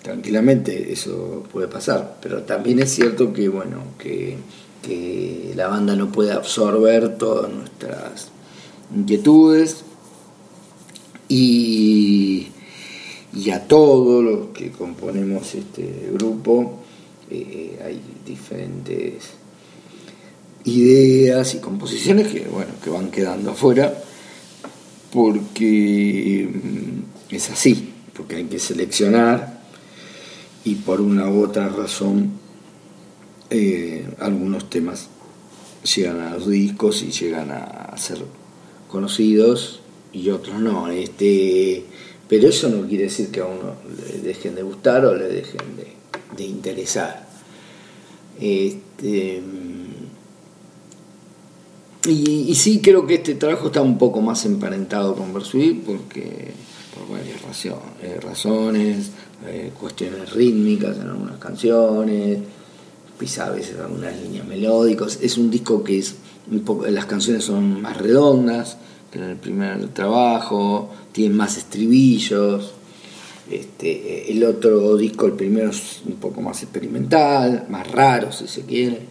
tranquilamente 0.01 0.91
eso 0.91 1.43
puede 1.51 1.67
pasar, 1.67 2.17
pero 2.21 2.43
también 2.43 2.79
es 2.79 2.91
cierto 2.91 3.33
que, 3.33 3.47
bueno, 3.49 3.83
que, 3.97 4.37
la 5.55 5.67
banda 5.67 5.95
no 5.95 6.11
puede 6.11 6.31
absorber 6.31 7.17
todas 7.17 7.51
nuestras 7.51 8.29
inquietudes. 8.95 9.83
Y, 11.27 12.51
a 13.53 13.67
todos 13.67 14.23
los 14.23 14.47
que 14.47 14.71
componemos 14.71 15.53
este 15.55 16.09
grupo 16.11 16.79
eh, 17.29 17.79
hay 17.85 18.01
diferentes 18.25 19.31
ideas 20.63 21.53
y 21.53 21.59
composiciones 21.59 22.27
que, 22.27 22.47
bueno, 22.47 22.71
que 22.83 22.89
van 22.89 23.11
quedando 23.11 23.51
afuera 23.51 23.93
porque 25.11 26.49
mm, 26.51 27.33
es 27.35 27.49
así, 27.49 27.93
porque 28.15 28.37
hay 28.37 28.45
que 28.45 28.59
seleccionar 28.59 29.61
y 30.63 30.75
por 30.75 30.99
una 30.99 31.29
u 31.29 31.43
otra 31.43 31.69
razón 31.69 32.44
eh, 33.55 34.07
algunos 34.19 34.69
temas 34.69 35.07
llegan 35.95 36.19
a 36.19 36.31
los 36.31 36.49
discos 36.49 37.03
y 37.03 37.11
llegan 37.11 37.51
a 37.51 37.95
ser 37.97 38.19
conocidos 38.89 39.81
y 40.13 40.29
otros 40.29 40.59
no. 40.59 40.87
Este, 40.89 41.83
pero 42.27 42.47
eso 42.47 42.69
no 42.69 42.87
quiere 42.87 43.05
decir 43.05 43.29
que 43.29 43.41
a 43.41 43.45
uno 43.45 43.75
le 43.97 44.19
dejen 44.19 44.55
de 44.55 44.63
gustar 44.63 45.05
o 45.05 45.15
le 45.15 45.27
dejen 45.27 45.75
de, 45.75 45.87
de 46.35 46.43
interesar. 46.43 47.27
Este, 48.39 49.41
y, 52.07 52.55
sí 52.55 52.81
creo 52.81 53.05
que 53.07 53.15
este 53.15 53.35
trabajo 53.35 53.67
está 53.67 53.81
un 53.81 53.97
poco 53.97 54.21
más 54.21 54.45
emparentado 54.45 55.15
con 55.15 55.33
Versuit 55.33 55.83
porque 55.83 56.51
por 56.93 57.17
varias 57.17 57.65
eh, 58.01 58.19
razones, 58.21 59.11
eh, 59.47 59.71
cuestiones 59.79 60.31
rítmicas 60.31 60.97
en 60.97 61.09
algunas 61.09 61.37
canciones, 61.37 62.39
quizá 63.19 63.47
a 63.47 63.51
veces 63.51 63.79
algunas 63.79 64.19
líneas 64.21 64.45
melódicas. 64.47 65.19
Es 65.21 65.37
un 65.37 65.49
disco 65.49 65.83
que 65.83 65.99
es 65.99 66.15
un 66.51 66.61
poco, 66.61 66.87
las 66.87 67.05
canciones 67.05 67.43
son 67.43 67.81
más 67.81 67.97
redondas 67.97 68.77
que 69.11 69.19
en 69.19 69.25
el 69.25 69.37
primer 69.37 69.87
trabajo, 69.89 70.89
tienen 71.11 71.37
más 71.37 71.57
estribillos. 71.57 72.73
Este, 73.49 74.31
el 74.31 74.43
otro 74.43 74.97
disco, 74.97 75.27
el 75.27 75.33
primero, 75.33 75.69
es 75.69 76.01
un 76.05 76.15
poco 76.15 76.41
más 76.41 76.63
experimental, 76.63 77.65
más 77.69 77.89
raro 77.91 78.31
si 78.31 78.47
se 78.47 78.61
quiere. 78.61 79.01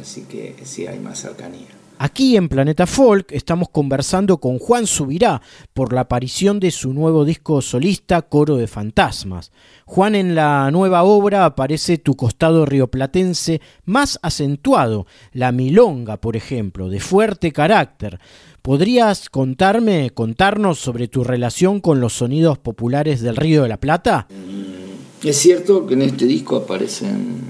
Así 0.00 0.22
que 0.22 0.54
sí 0.64 0.86
hay 0.86 1.00
más 1.00 1.20
cercanía. 1.20 1.79
Aquí 2.02 2.34
en 2.34 2.48
Planeta 2.48 2.86
Folk 2.86 3.30
estamos 3.32 3.68
conversando 3.68 4.38
con 4.38 4.58
Juan 4.58 4.86
Subirá 4.86 5.42
por 5.74 5.92
la 5.92 6.00
aparición 6.00 6.58
de 6.58 6.70
su 6.70 6.94
nuevo 6.94 7.26
disco 7.26 7.60
solista 7.60 8.22
Coro 8.22 8.56
de 8.56 8.66
Fantasmas. 8.66 9.52
Juan, 9.84 10.14
en 10.14 10.34
la 10.34 10.70
nueva 10.70 11.02
obra 11.02 11.44
aparece 11.44 11.98
tu 11.98 12.16
costado 12.16 12.64
rioplatense 12.64 13.60
más 13.84 14.18
acentuado, 14.22 15.06
la 15.34 15.52
milonga, 15.52 16.16
por 16.16 16.36
ejemplo, 16.36 16.88
de 16.88 17.00
fuerte 17.00 17.52
carácter. 17.52 18.18
¿Podrías 18.62 19.28
contarme, 19.28 20.08
contarnos 20.08 20.78
sobre 20.78 21.06
tu 21.06 21.22
relación 21.22 21.80
con 21.80 22.00
los 22.00 22.14
sonidos 22.14 22.56
populares 22.56 23.20
del 23.20 23.36
Río 23.36 23.64
de 23.64 23.68
la 23.68 23.76
Plata? 23.76 24.26
Mm, 24.30 25.26
es 25.28 25.36
cierto 25.36 25.86
que 25.86 25.92
en 25.92 26.00
este 26.00 26.24
disco 26.24 26.56
aparecen 26.56 27.42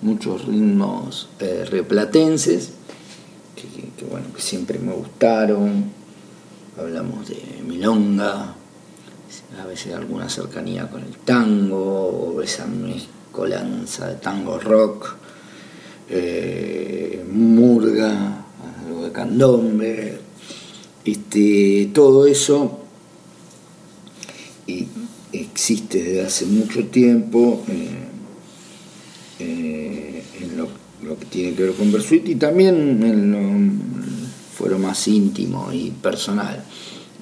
muchos 0.00 0.46
ritmos 0.46 1.28
eh, 1.38 1.66
rioplatenses 1.70 2.72
que, 3.66 4.04
bueno, 4.04 4.26
que 4.34 4.42
siempre 4.42 4.78
me 4.78 4.92
gustaron. 4.92 5.84
Hablamos 6.78 7.28
de 7.28 7.62
milonga, 7.66 8.54
a 9.60 9.66
veces 9.66 9.94
alguna 9.94 10.28
cercanía 10.28 10.88
con 10.88 11.02
el 11.02 11.16
tango, 11.18 12.34
o 12.34 12.42
esa 12.42 12.66
mezcolanza 12.66 14.08
de 14.08 14.16
tango 14.16 14.58
rock, 14.58 15.14
eh, 16.08 17.24
murga, 17.30 18.44
algo 18.86 19.04
de 19.04 19.12
candombe, 19.12 20.18
este, 21.04 21.90
todo 21.92 22.26
eso 22.26 22.80
existe 25.34 26.02
desde 26.02 26.26
hace 26.26 26.46
mucho 26.46 26.86
tiempo 26.86 27.62
eh, 27.68 27.88
eh, 29.40 30.24
en 30.40 30.56
lo 30.56 30.68
lo 31.06 31.18
que 31.18 31.26
tiene 31.26 31.54
que 31.54 31.62
ver 31.64 31.72
con 31.72 31.92
Versuit 31.92 32.28
y 32.28 32.34
también 32.36 33.02
en 33.02 33.32
lo 33.32 33.84
fuero 34.56 34.78
más 34.78 35.06
íntimo 35.08 35.70
y 35.72 35.90
personal. 35.90 36.64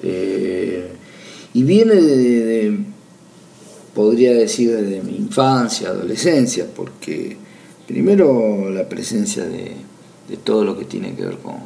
Eh, 0.01 0.89
y 1.53 1.63
viene 1.63 1.95
de, 1.95 2.77
podría 3.93 4.33
decir, 4.33 4.71
desde 4.75 5.01
mi 5.01 5.15
infancia, 5.15 5.89
adolescencia, 5.89 6.65
porque 6.75 7.37
Primero 7.87 8.69
la 8.69 8.87
presencia 8.87 9.43
de, 9.43 9.75
todo 10.43 10.63
lo 10.63 10.77
que 10.77 10.85
tiene 10.85 11.13
que 11.15 11.25
ver 11.25 11.37
con, 11.37 11.57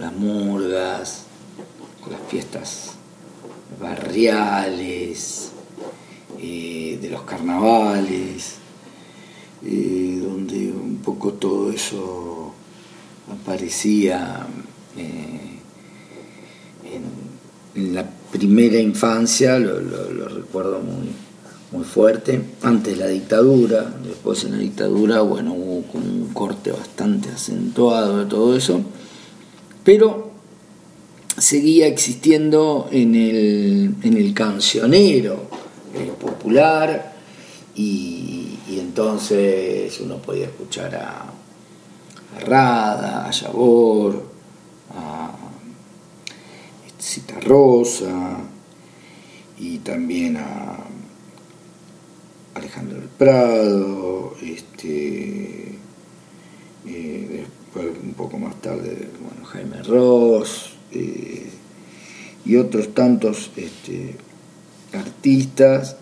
las 0.00 0.12
murgas, 0.14 1.24
con 2.02 2.12
las 2.12 2.22
fiestas 2.28 2.92
barriales, 3.80 5.50
eh, 6.40 6.98
de 7.00 7.10
los 7.10 7.22
carnavales, 7.22 8.55
eh, 9.68 10.20
donde 10.22 10.70
un 10.70 11.00
poco 11.04 11.32
todo 11.32 11.72
eso 11.72 12.52
aparecía 13.32 14.46
eh, 14.96 15.40
en, 17.74 17.94
la 17.94 18.08
primera 18.30 18.78
infancia, 18.78 19.58
lo, 19.58 19.80
recuerdo 20.28 20.80
muy, 20.80 21.08
muy 21.72 21.84
fuerte, 21.84 22.40
antes 22.62 22.96
la 22.96 23.08
dictadura, 23.08 23.92
después 24.02 24.44
en 24.44 24.52
la 24.52 24.58
dictadura, 24.58 25.20
bueno, 25.20 25.52
hubo 25.52 25.84
un 25.94 26.30
corte 26.32 26.70
bastante 26.70 27.28
acentuado 27.28 28.18
de 28.20 28.26
todo 28.26 28.56
eso, 28.56 28.80
pero 29.84 30.30
seguía 31.36 31.86
existiendo 31.86 32.88
en 32.92 33.14
el, 33.14 33.94
en 34.02 34.16
el 34.16 34.32
cancionero 34.32 35.48
eh, 35.94 36.12
popular 36.20 37.14
y, 37.74 38.35
entonces 38.96 40.00
uno 40.00 40.16
podía 40.16 40.46
escuchar 40.46 40.94
a, 40.94 41.26
Rada, 42.46 43.26
a 43.26 43.30
Yabor, 43.30 44.24
a 44.94 45.32
Cita 46.98 47.38
Rosa 47.40 48.38
y 49.58 49.78
también 49.80 50.38
a 50.38 50.78
Alejandro 52.54 52.98
del 52.98 53.10
Prado, 53.10 54.34
este, 54.42 55.74
eh, 56.86 57.46
después 57.74 57.98
un 58.02 58.14
poco 58.14 58.38
más 58.38 58.58
tarde, 58.62 59.10
bueno, 59.20 59.44
Jaime 59.44 59.82
Ross 59.82 60.70
eh, 60.92 61.50
y 62.46 62.56
otros 62.56 62.94
tantos 62.94 63.50
este, 63.56 64.16
artistas, 64.94 65.98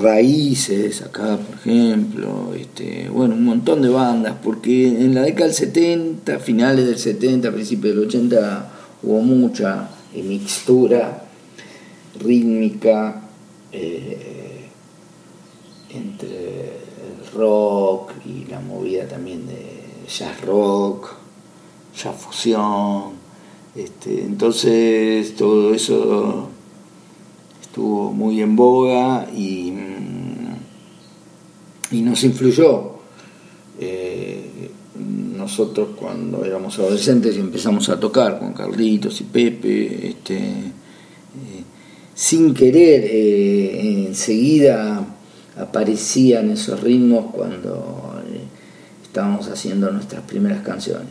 raíces 0.00 1.02
acá 1.02 1.36
por 1.36 1.56
ejemplo, 1.56 2.54
este, 2.54 3.08
bueno, 3.10 3.34
un 3.34 3.44
montón 3.44 3.82
de 3.82 3.88
bandas, 3.88 4.34
porque 4.42 4.88
en 4.88 5.14
la 5.14 5.22
década 5.22 5.46
del 5.46 5.54
70, 5.54 6.38
finales 6.38 6.86
del 6.86 6.98
70, 6.98 7.52
principios 7.52 7.94
del 7.94 8.06
80 8.06 8.72
hubo 9.02 9.20
mucha 9.20 9.88
mixtura 10.14 11.24
rítmica. 12.20 13.22
Eh, 13.72 14.28
entre 15.90 16.64
el 16.66 17.32
rock 17.34 18.12
y 18.26 18.50
la 18.50 18.60
movida 18.60 19.06
también 19.06 19.46
de 19.46 20.06
jazz 20.08 20.40
rock, 20.42 21.14
jazz 21.96 22.16
fusión. 22.16 23.18
Este, 23.74 24.22
entonces 24.22 25.36
todo 25.36 25.74
eso 25.74 26.48
estuvo 27.68 28.12
muy 28.12 28.40
en 28.40 28.56
boga 28.56 29.28
y, 29.34 29.70
mm, 29.70 30.28
y 31.92 32.02
nos 32.02 32.22
influyó. 32.24 32.98
Eh, 33.80 34.70
nosotros 35.36 35.90
cuando 35.96 36.44
éramos 36.44 36.78
adolescentes 36.78 37.36
y 37.36 37.40
empezamos 37.40 37.88
a 37.88 38.00
tocar 38.00 38.38
con 38.38 38.52
Carlitos 38.52 39.20
y 39.20 39.24
Pepe, 39.24 40.08
este, 40.08 40.36
eh, 40.36 41.62
sin 42.14 42.52
querer, 42.52 43.04
eh, 43.04 44.04
enseguida 44.06 45.06
aparecían 45.56 46.50
esos 46.50 46.80
ritmos 46.80 47.32
cuando 47.32 48.14
estábamos 49.02 49.48
haciendo 49.48 49.90
nuestras 49.90 50.22
primeras 50.22 50.62
canciones. 50.62 51.08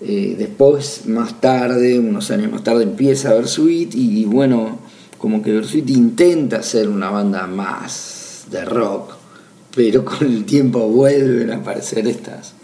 Después, 0.00 1.06
más 1.06 1.40
tarde, 1.40 1.98
unos 1.98 2.30
años 2.30 2.52
más 2.52 2.62
tarde, 2.62 2.82
empieza 2.82 3.32
Versuit 3.32 3.94
y, 3.94 4.24
bueno, 4.24 4.78
como 5.18 5.42
que 5.42 5.52
Versuit 5.52 5.88
intenta 5.90 6.62
ser 6.62 6.88
una 6.88 7.10
banda 7.10 7.46
más 7.46 8.44
de 8.50 8.64
rock, 8.64 9.14
pero 9.74 10.04
con 10.04 10.26
el 10.26 10.44
tiempo 10.44 10.88
vuelven 10.88 11.50
a 11.50 11.56
aparecer 11.56 12.06
estas, 12.06 12.54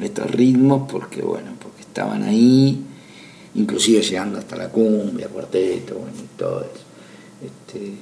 estos 0.00 0.30
ritmos 0.30 0.90
porque, 0.90 1.22
bueno, 1.22 1.52
porque 1.60 1.82
estaban 1.82 2.22
ahí, 2.22 2.82
inclusive 3.54 4.02
llegando 4.02 4.38
hasta 4.38 4.56
la 4.56 4.68
cumbia, 4.68 5.28
cuarteto, 5.28 6.00
y 6.16 6.38
todo 6.38 6.60
eso. 6.60 6.84
Este, 7.44 7.92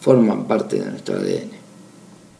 forman 0.00 0.44
parte 0.46 0.78
de 0.80 0.90
nuestro 0.90 1.16
ADN. 1.16 1.64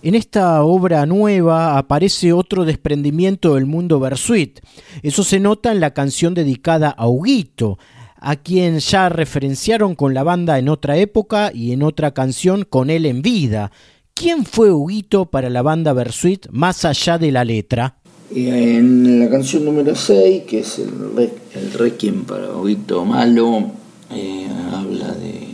En 0.05 0.15
esta 0.15 0.63
obra 0.63 1.07
nueva 1.07 1.79
aparece 1.79 2.35
otro 2.35 2.67
desprendimiento 2.67 3.55
del 3.55 3.65
mundo 3.65 3.99
Versuit. 3.99 4.61
Eso 5.03 5.25
se 5.25 5.41
nota 5.41 5.73
en 5.73 5.81
la 5.81 5.95
canción 5.95 6.35
dedicada 6.35 6.91
a 6.91 7.09
Huguito, 7.09 7.79
a 8.25 8.37
quien 8.37 8.79
ya 8.79 9.11
referenciaron 9.11 9.95
con 9.95 10.15
la 10.15 10.23
banda 10.23 10.59
en 10.59 10.71
otra 10.71 10.97
época 10.97 11.53
y 11.53 11.73
en 11.73 11.83
otra 11.83 12.13
canción 12.13 12.65
con 12.65 12.89
él 12.89 13.05
en 13.05 13.21
vida. 13.21 13.71
¿Quién 14.15 14.47
fue 14.47 14.73
Huguito 14.73 15.27
para 15.27 15.51
la 15.51 15.61
banda 15.61 15.93
Versuit 15.93 16.47
más 16.51 16.87
allá 16.87 17.19
de 17.19 17.31
la 17.31 17.45
letra? 17.45 17.97
En 18.35 19.21
la 19.21 19.29
canción 19.29 19.67
número 19.67 19.95
6, 19.95 20.45
que 20.45 20.61
es 20.61 20.79
el, 20.79 21.31
el 21.55 21.73
Requiem 21.75 22.25
para 22.25 22.57
Huguito 22.57 23.05
Malo, 23.05 23.71
eh, 24.11 24.49
habla 24.73 25.13
de 25.13 25.49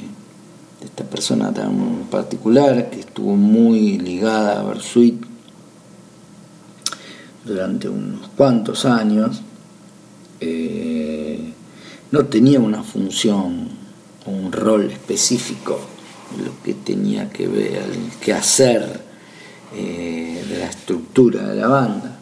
esta 0.85 1.03
persona 1.05 1.53
tan 1.53 2.05
particular 2.09 2.89
que 2.89 3.01
estuvo 3.01 3.35
muy 3.35 3.99
ligada 3.99 4.61
a 4.61 4.63
Versuit 4.63 5.21
durante 7.45 7.89
unos 7.89 8.29
cuantos 8.37 8.85
años, 8.85 9.43
eh, 10.39 11.53
no 12.11 12.27
tenía 12.27 12.61
una 12.61 12.83
función 12.83 13.69
o 14.27 14.31
un 14.31 14.53
rol 14.53 14.91
específico 14.91 15.79
lo 16.45 16.63
que 16.63 16.75
tenía 16.75 17.29
que 17.31 17.49
ver, 17.49 17.85
que 18.21 18.33
hacer 18.33 19.01
eh, 19.75 20.45
de 20.49 20.59
la 20.59 20.67
estructura 20.67 21.49
de 21.49 21.61
la 21.61 21.67
banda. 21.67 22.19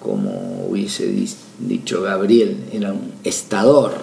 Como 0.00 0.66
hubiese 0.68 1.12
dicho 1.58 2.02
Gabriel, 2.02 2.68
era 2.72 2.92
un 2.92 3.12
estador. 3.24 3.94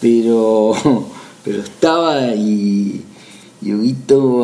Pero 0.00 0.74
pero 1.44 1.60
estaba 1.60 2.34
y, 2.34 3.04
y 3.60 3.94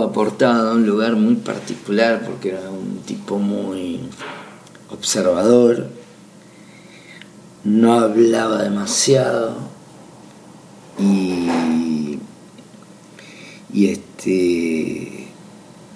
aportaba 0.03 0.71
a 0.71 0.75
un 0.75 0.87
lugar 0.87 1.17
muy 1.17 1.37
particular 1.37 2.23
porque 2.27 2.51
era 2.51 2.71
un 2.71 3.03
tipo 3.07 3.39
muy 3.39 4.01
observador, 4.91 5.89
no 7.69 7.93
hablaba 7.93 8.63
demasiado 8.63 9.57
y, 10.99 12.19
y 13.73 13.89
este 13.89 15.29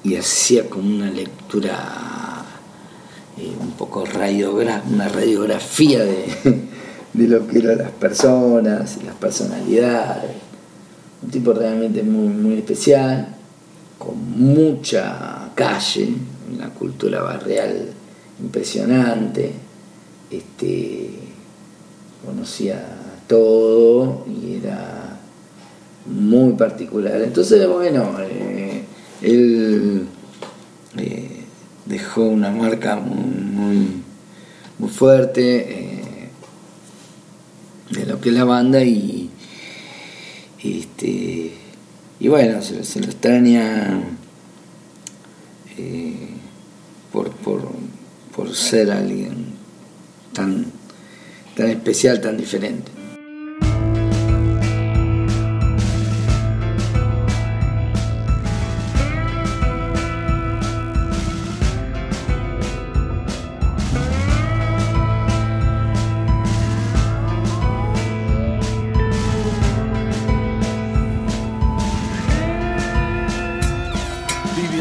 y 0.05 0.17
hacía 0.17 0.69
como 0.69 0.89
una 0.89 1.11
lectura 1.11 2.45
eh, 3.39 3.53
un 3.59 3.71
poco 3.73 4.05
radiografía, 4.05 4.83
una 4.93 5.09
radiografía 5.09 6.05
de, 6.05 6.27
de 7.15 7.29
lo 7.29 7.47
que 7.47 7.59
eran 7.59 7.79
las 7.79 7.93
personas 7.93 8.99
y 9.01 9.07
las 9.07 9.15
personalidades. 9.15 10.33
Un 11.23 11.31
tipo 11.31 11.53
realmente 11.53 12.03
muy, 12.03 12.29
muy 12.29 12.59
especial, 12.59 13.37
con 13.97 14.19
mucha 14.39 15.51
calle, 15.55 16.09
una 16.53 16.71
cultura 16.71 17.23
barrial 17.23 17.91
impresionante, 18.41 19.53
este, 20.31 21.22
conocía 22.25 22.85
todo 23.27 24.25
y 24.27 24.57
era 24.57 25.19
muy 26.07 26.55
particular. 26.55 27.21
Entonces, 27.23 27.67
bueno, 27.69 28.17
eh, 28.21 28.83
él 29.23 30.07
eh, 30.99 31.45
dejó 31.87 32.25
una 32.25 32.51
marca 32.51 32.97
muy, 32.97 34.03
muy, 34.79 34.91
fuerte 34.91 35.59
eh, 35.59 36.29
de 37.91 38.07
lo 38.07 38.21
que 38.21 38.31
es 38.31 38.35
la 38.35 38.45
banda 38.45 38.83
y 38.83 39.31
este, 40.63 41.53
y 42.21 42.29
bueno, 42.29 42.63
se, 42.63 43.01
lo 43.01 43.07
extraña 43.07 44.01
eh, 45.77 46.29
por, 47.11 47.31
por, 47.33 48.55
ser 48.55 48.93
alguien 48.93 49.47
tan, 50.33 50.67
tan 51.55 51.69
especial, 51.69 52.21
tan 52.21 52.37
diferente. 52.37 53.03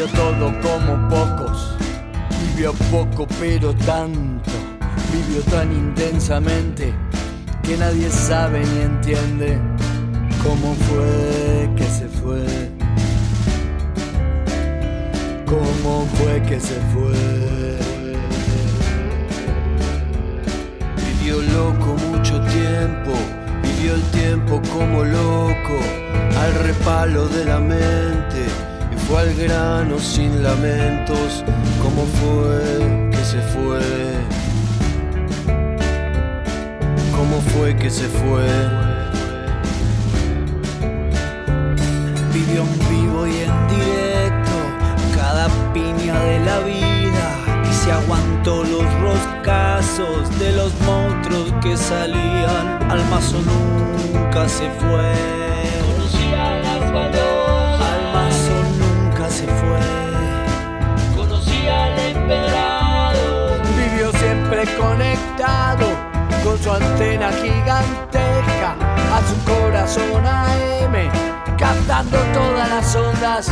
todo 0.08 0.52
como 0.62 1.10
pocos, 1.10 1.76
poco 2.90 3.28
pero 3.40 3.74
tanto, 3.74 4.52
vivió 5.32 5.44
tan 5.44 5.72
intensamente 5.72 6.94
que 7.64 7.78
nadie 7.78 8.10
sabe 8.10 8.60
ni 8.60 8.82
entiende 8.82 9.58
cómo 10.44 10.74
fue 10.74 11.70
que 11.78 11.86
se 11.86 12.08
fue. 12.08 12.46
Cómo 15.46 16.06
fue 16.16 16.42
que 16.44 16.60
se 16.60 16.76
fue. 16.94 17.78
Vivió 20.98 21.42
loco 21.42 21.96
mucho 22.10 22.42
tiempo, 22.42 23.12
vivió 23.64 23.96
el 23.96 24.04
tiempo 24.12 24.62
como 24.74 25.06
loco, 25.06 25.78
al 26.42 26.54
repalo 26.66 27.28
de 27.30 27.46
la 27.46 27.60
mente, 27.60 28.46
y 28.94 29.00
fue 29.08 29.22
al 29.22 29.34
grano 29.36 29.98
sin 30.00 30.44
lamentos, 30.44 31.46
cómo 31.82 32.06
fue 32.20 33.10
que 33.12 33.24
se 33.24 33.42
fue. 33.54 34.41
Cómo 37.32 37.44
fue 37.44 37.74
que 37.78 37.90
se 37.90 38.10
fue. 38.10 38.46
Vivió 42.34 42.64
en 42.64 42.80
vivo 42.90 43.26
y 43.26 43.38
en 43.38 43.68
directo 43.70 44.52
cada 45.16 45.48
piña 45.72 46.20
de 46.20 46.40
la 46.42 46.60
vida 46.60 47.64
y 47.64 47.74
se 47.74 47.90
aguantó 47.90 48.66
los 48.66 48.84
roscazos 49.00 50.40
de 50.40 50.52
los 50.52 50.74
monstruos 50.82 51.54
que 51.64 51.78
salían. 51.78 52.92
Al 52.92 53.02
mazo 53.10 53.40
nunca 53.40 54.50
se 54.50 54.70
fue. 54.72 55.14
Al 56.38 58.14
mazo 58.14 58.56
nunca 58.78 59.30
se 59.30 59.48
fue. 59.48 59.80
Conocía 61.16 61.86
al 61.86 61.98
emperador. 61.98 63.62
Vivió 63.78 64.12
siempre 64.20 64.66
conectado 64.76 65.22
con 65.86 65.91
su 66.62 66.72
antena 66.72 67.32
gigantesca 67.32 68.76
a 69.12 69.22
su 69.28 69.36
corazón 69.52 70.26
AM, 70.28 71.10
captando 71.58 72.18
todas 72.34 72.70
las 72.70 72.96
ondas 72.96 73.52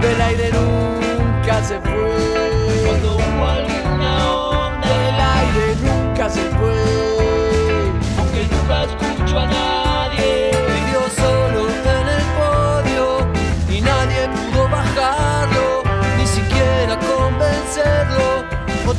del 0.00 0.20
aire 0.20 0.50
nunca 0.52 1.62
se 1.62 1.78
fue. 1.80 2.84
Cuando 2.86 3.16
hubo 3.16 3.46
alguna 3.46 4.30
onda 4.30 4.88
del 4.88 5.20
aire 5.20 5.76
nunca 5.82 6.30
se 6.30 6.40
fue, 6.56 7.92
aunque 8.18 8.48
nunca 8.50 8.84
escucho 8.84 9.38
a 9.38 9.46
nadie. 9.46 10.50
Vivió 10.52 11.00
solo 11.14 11.68
en 11.68 12.08
el 12.16 12.24
podio 12.40 13.26
y 13.68 13.80
nadie 13.82 14.28
pudo 14.28 14.68
bajarlo, 14.70 15.82
ni 16.16 16.26
siquiera 16.26 16.98
convencerlo, 16.98 18.31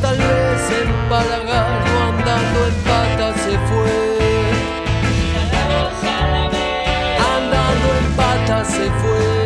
tal 0.03 0.17
vez 0.17 0.61
empalagarlo 0.81 1.99
andando 2.09 2.67
en 2.67 2.75
patas 2.83 3.35
se 3.45 3.57
fue. 3.69 3.95
Andando 7.35 7.87
en 7.99 8.07
patas 8.17 8.67
se 8.67 8.91
fue. 9.01 9.42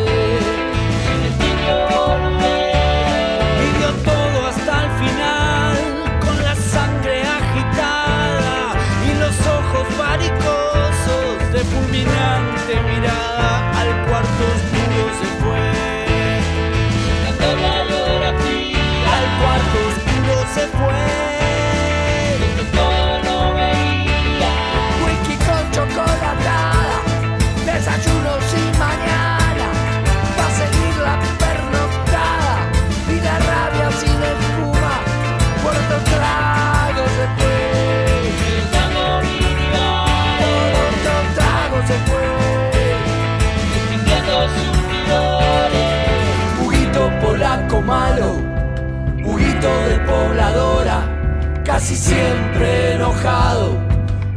Siempre 51.98 52.94
enojado. 52.94 53.76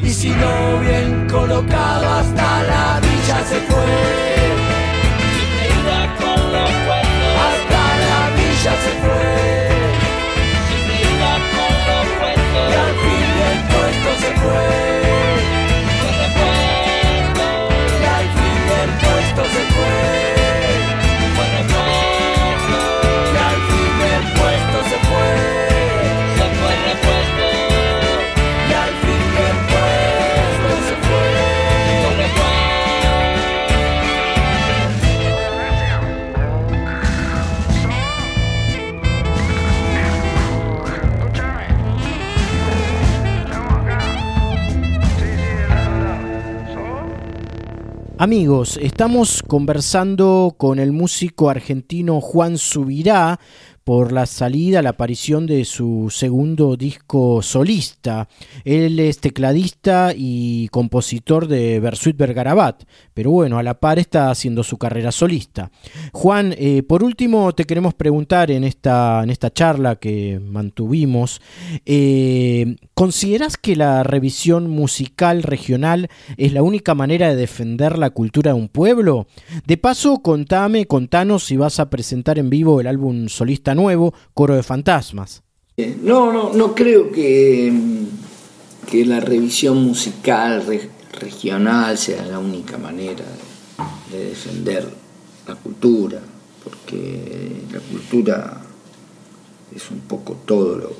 Y 0.01 0.11
si 0.11 0.31
no 0.31 0.81
bien 0.81 1.29
colocado 1.29 2.09
hasta 2.09 2.50
Amigos, 48.23 48.79
estamos 48.83 49.43
conversando 49.43 50.55
con 50.59 50.79
el 50.79 50.93
músico 50.93 51.49
argentino 51.49 52.21
Juan 52.21 52.59
Subirá 52.59 53.41
por 53.85 54.13
la 54.13 54.27
salida, 54.27 54.83
la 54.83 54.91
aparición 54.91 55.47
de 55.47 55.65
su 55.65 56.09
segundo 56.11 56.77
disco 56.77 57.43
solista. 57.43 58.29
Él 58.65 59.01
es 59.01 59.19
tecladista 59.19 60.13
y 60.17 60.69
compositor 60.69 61.49
de 61.49 61.81
Bersuit 61.81 62.17
Bergarabat, 62.17 62.85
pero 63.15 63.31
bueno, 63.31 63.59
a 63.59 63.63
la 63.63 63.81
par 63.81 63.99
está 63.99 64.31
haciendo 64.31 64.63
su 64.63 64.79
carrera 64.79 65.13
solista. 65.13 65.71
Juan, 66.13 66.55
eh, 66.59 66.83
por 66.83 67.03
último 67.03 67.53
te 67.55 67.65
queremos 67.65 67.95
preguntar 67.95 68.51
en 68.51 68.65
esta, 68.65 69.23
en 69.23 69.31
esta 69.31 69.51
charla 69.51 69.97
que 69.97 70.41
mantuvimos, 70.41 71.41
eh, 71.87 72.77
¿consideras 72.95 73.57
que 73.57 73.77
la 73.77 74.03
revisión 74.03 74.69
musical 74.71 75.43
regional 75.43 76.09
es 76.37 76.53
la 76.53 76.63
única 76.63 76.95
manera 76.95 77.29
de 77.29 77.37
defender 77.37 77.99
la 77.99 78.11
cultura 78.11 78.53
de 78.53 78.59
un 78.59 78.69
pueblo? 78.69 79.27
De 79.67 79.77
paso, 79.77 80.19
contame, 80.19 80.87
contanos 80.87 81.45
si 81.45 81.57
vas 81.57 81.81
a 81.81 81.91
presentar 81.91 82.39
en 82.39 82.51
vivo 82.51 82.81
el 82.81 82.87
álbum 82.87 83.29
solista 83.29 83.70
nuevo, 83.75 84.15
Coro 84.35 84.55
de 84.57 84.63
Fantasmas. 84.63 85.43
Eh, 85.77 85.97
No, 86.03 86.33
no, 86.33 86.53
no 86.53 86.75
creo 86.75 87.11
que, 87.11 87.71
mm, 87.73 88.87
que 88.91 89.05
la 89.05 89.21
revisión 89.21 89.83
musical 89.85 90.65
re- 90.67 90.91
regional 91.21 91.97
sea 91.99 92.25
la 92.27 92.39
única 92.39 92.77
manera 92.79 93.25
de, 94.11 94.19
de 94.19 94.25
defender 94.31 94.89
la 95.47 95.55
cultura, 95.57 96.21
porque 96.65 97.63
la 97.73 97.81
cultura 97.81 98.61
es 99.75 99.91
un 99.91 100.01
poco 100.01 100.35
todo 100.45 100.77
lo, 100.77 100.93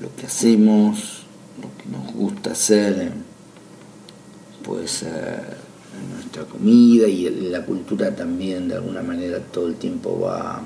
lo 0.00 0.14
que 0.16 0.26
hacemos, 0.26 1.22
lo 1.60 1.68
que 1.82 1.88
nos 1.90 2.12
gusta 2.14 2.52
hacer, 2.52 3.12
puede 4.62 4.88
ser 4.88 5.56
nuestra 6.14 6.44
comida 6.44 7.06
y 7.08 7.28
la 7.50 7.64
cultura 7.64 8.14
también 8.14 8.68
de 8.68 8.74
alguna 8.76 9.02
manera 9.02 9.38
todo 9.40 9.68
el 9.68 9.76
tiempo 9.76 10.20
va 10.20 10.60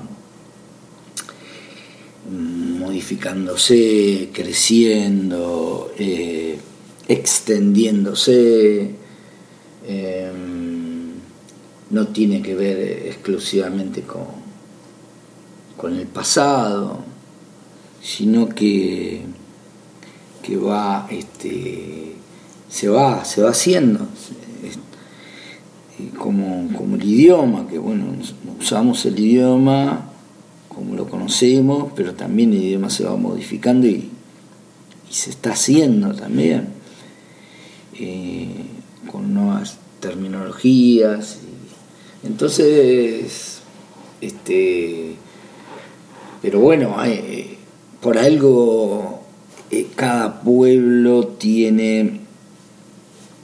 modificándose, 2.29 4.29
creciendo, 4.31 5.91
eh, 5.97 6.57
extendiéndose, 7.07 8.91
eh, 9.87 10.31
no 11.89 12.07
tiene 12.07 12.41
que 12.41 12.55
ver 12.55 13.07
exclusivamente 13.07 14.03
con, 14.03 14.27
con 15.75 15.97
el 15.97 16.07
pasado, 16.07 16.99
sino 18.01 18.49
que, 18.49 19.23
que 20.41 20.57
va, 20.57 21.07
este, 21.09 22.13
se 22.69 22.87
va, 22.87 23.25
se 23.25 23.41
va 23.41 23.49
haciendo, 23.49 24.07
como, 26.17 26.69
como 26.77 26.95
el 26.95 27.03
idioma, 27.03 27.67
que 27.67 27.77
bueno, 27.77 28.05
usamos 28.59 29.05
el 29.05 29.19
idioma 29.19 30.10
como 30.73 30.95
lo 30.95 31.09
conocemos, 31.09 31.91
pero 31.95 32.13
también 32.13 32.53
el 32.53 32.63
idioma 32.63 32.89
se 32.89 33.03
va 33.03 33.15
modificando 33.17 33.87
y, 33.87 34.09
se 35.09 35.29
está 35.29 35.51
haciendo 35.51 36.15
también, 36.15 36.69
eh, 37.99 38.47
con 39.11 39.33
nuevas 39.33 39.77
terminologías. 39.99 41.39
entonces, 42.23 43.59
este, 44.21 45.15
pero 46.41 46.61
bueno, 46.61 46.97
hay, 46.97 47.57
por 47.99 48.17
algo 48.17 49.21
eh, 49.69 49.87
cada 49.95 50.41
pueblo 50.41 51.27
tiene 51.27 52.21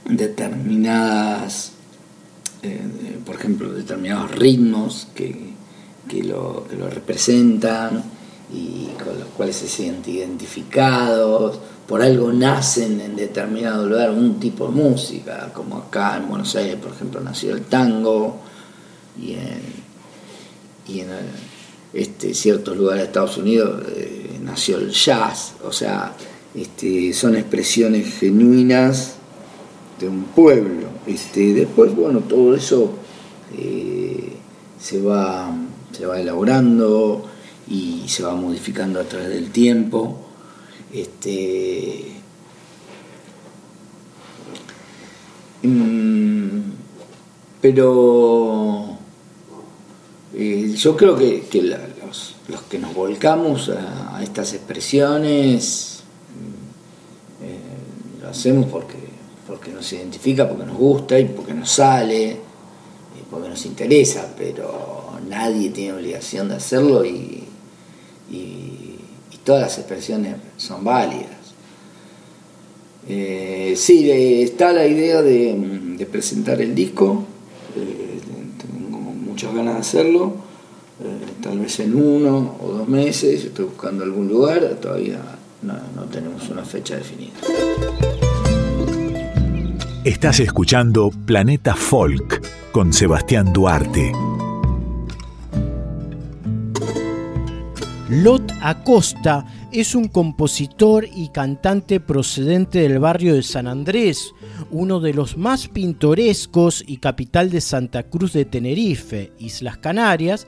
determinadas, 0.08 1.72
eh, 2.62 2.80
por 3.26 3.34
ejemplo, 3.34 3.74
determinados 3.74 4.30
ritmos 4.34 5.08
que, 5.14 5.57
lo, 6.22 6.64
representan 6.90 8.02
y 8.52 8.88
con 9.02 9.18
los 9.18 9.28
cuales 9.36 9.56
se 9.56 9.68
sienten 9.68 10.14
identificados, 10.14 11.58
por 11.86 12.02
algo 12.02 12.32
nacen 12.32 13.00
en 13.00 13.16
determinado 13.16 13.86
lugar 13.86 14.10
un 14.10 14.40
tipo 14.40 14.66
de 14.66 14.72
música, 14.72 15.50
como 15.54 15.76
acá 15.78 16.16
en 16.16 16.28
Buenos 16.28 16.54
Aires, 16.56 16.76
por 16.76 16.92
ejemplo, 16.92 17.20
nació 17.20 17.54
el 17.54 17.62
tango 17.62 18.38
y 19.20 19.32
en, 19.34 19.62
y 20.86 21.00
en 21.00 21.08
este, 21.92 22.34
ciertos 22.34 22.76
lugares 22.76 23.02
de 23.02 23.06
Estados 23.06 23.38
Unidos 23.38 23.82
eh, 23.96 24.38
nació 24.42 24.78
el 24.78 24.90
jazz, 24.90 25.54
o 25.64 25.72
sea, 25.72 26.14
este, 26.54 27.12
son 27.12 27.36
expresiones 27.36 28.18
genuinas 28.18 29.14
de 30.00 30.08
un 30.08 30.24
pueblo. 30.24 30.88
Este, 31.06 31.54
después, 31.54 31.94
bueno, 31.94 32.20
todo 32.20 32.54
eso 32.54 32.92
eh, 33.56 34.32
se, 34.80 35.00
va, 35.00 35.50
se 35.92 36.06
va 36.06 36.20
elaborando 36.20 37.28
y 37.68 38.04
se 38.08 38.22
va 38.22 38.34
modificando 38.34 39.00
a 39.00 39.04
través 39.04 39.28
del 39.28 39.50
tiempo. 39.50 40.16
Este, 40.92 42.12
mm, 45.62 46.60
pero 47.60 48.96
eh, 50.34 50.72
yo 50.76 50.96
creo 50.96 51.16
que, 51.16 51.42
los, 51.62 52.34
que 52.70 52.78
nos 52.78 52.94
volcamos 52.94 53.70
a, 53.70 54.22
estas 54.22 54.54
expresiones 54.54 56.02
mm, 56.34 57.44
eh, 57.44 58.22
lo 58.22 58.28
hacemos 58.28 58.66
porque, 58.66 58.98
porque 59.46 59.72
nos 59.72 59.92
identifica, 59.92 60.48
porque 60.48 60.64
nos 60.64 60.76
gusta 60.76 61.18
y 61.18 61.26
porque 61.26 61.54
nos 61.54 61.70
sale, 61.70 62.48
porque 63.30 63.48
nos 63.48 63.64
interesa, 63.66 64.32
pero 64.36 64.97
nadie 65.28 65.70
tiene 65.70 65.94
obligación 65.94 66.48
de 66.48 66.56
hacerlo 66.56 67.04
y, 67.04 67.44
todas 69.44 69.62
las 69.62 69.78
expresiones 69.78 70.36
son 70.58 70.84
válidas. 70.84 71.54
Eh, 73.08 73.72
sí, 73.78 74.10
está 74.10 74.74
la 74.74 74.86
idea 74.86 75.22
de 75.22 76.06
presentar 76.10 76.60
el 76.60 76.74
disco 76.74 77.24
muchas 79.38 79.54
ganas 79.54 79.74
de 79.74 79.80
hacerlo, 79.80 80.34
eh, 81.00 81.26
tal 81.40 81.60
vez 81.60 81.78
en 81.78 81.94
uno 81.94 82.56
o 82.60 82.72
dos 82.72 82.88
meses, 82.88 83.44
estoy 83.44 83.66
buscando 83.66 84.02
algún 84.02 84.26
lugar, 84.26 84.78
todavía 84.82 85.20
no 85.62 86.04
tenemos 86.10 86.48
una 86.48 86.64
fecha 86.64 86.96
definida. 86.96 87.34
Estás 90.02 90.40
escuchando 90.40 91.12
Planeta 91.24 91.76
Folk 91.76 92.42
con 92.72 92.92
Sebastián 92.92 93.52
Duarte. 93.52 94.10
Lot 98.08 98.52
Acosta 98.62 99.44
es 99.70 99.94
un 99.94 100.08
compositor 100.08 101.06
y 101.14 101.28
cantante 101.28 102.00
procedente 102.00 102.80
del 102.80 103.00
barrio 103.00 103.34
de 103.34 103.42
San 103.42 103.66
Andrés, 103.66 104.32
uno 104.70 104.98
de 104.98 105.12
los 105.12 105.36
más 105.36 105.68
pintorescos 105.68 106.82
y 106.86 106.96
capital 106.96 107.50
de 107.50 107.60
Santa 107.60 108.04
Cruz 108.04 108.32
de 108.32 108.46
Tenerife, 108.46 109.32
Islas 109.38 109.76
Canarias, 109.76 110.46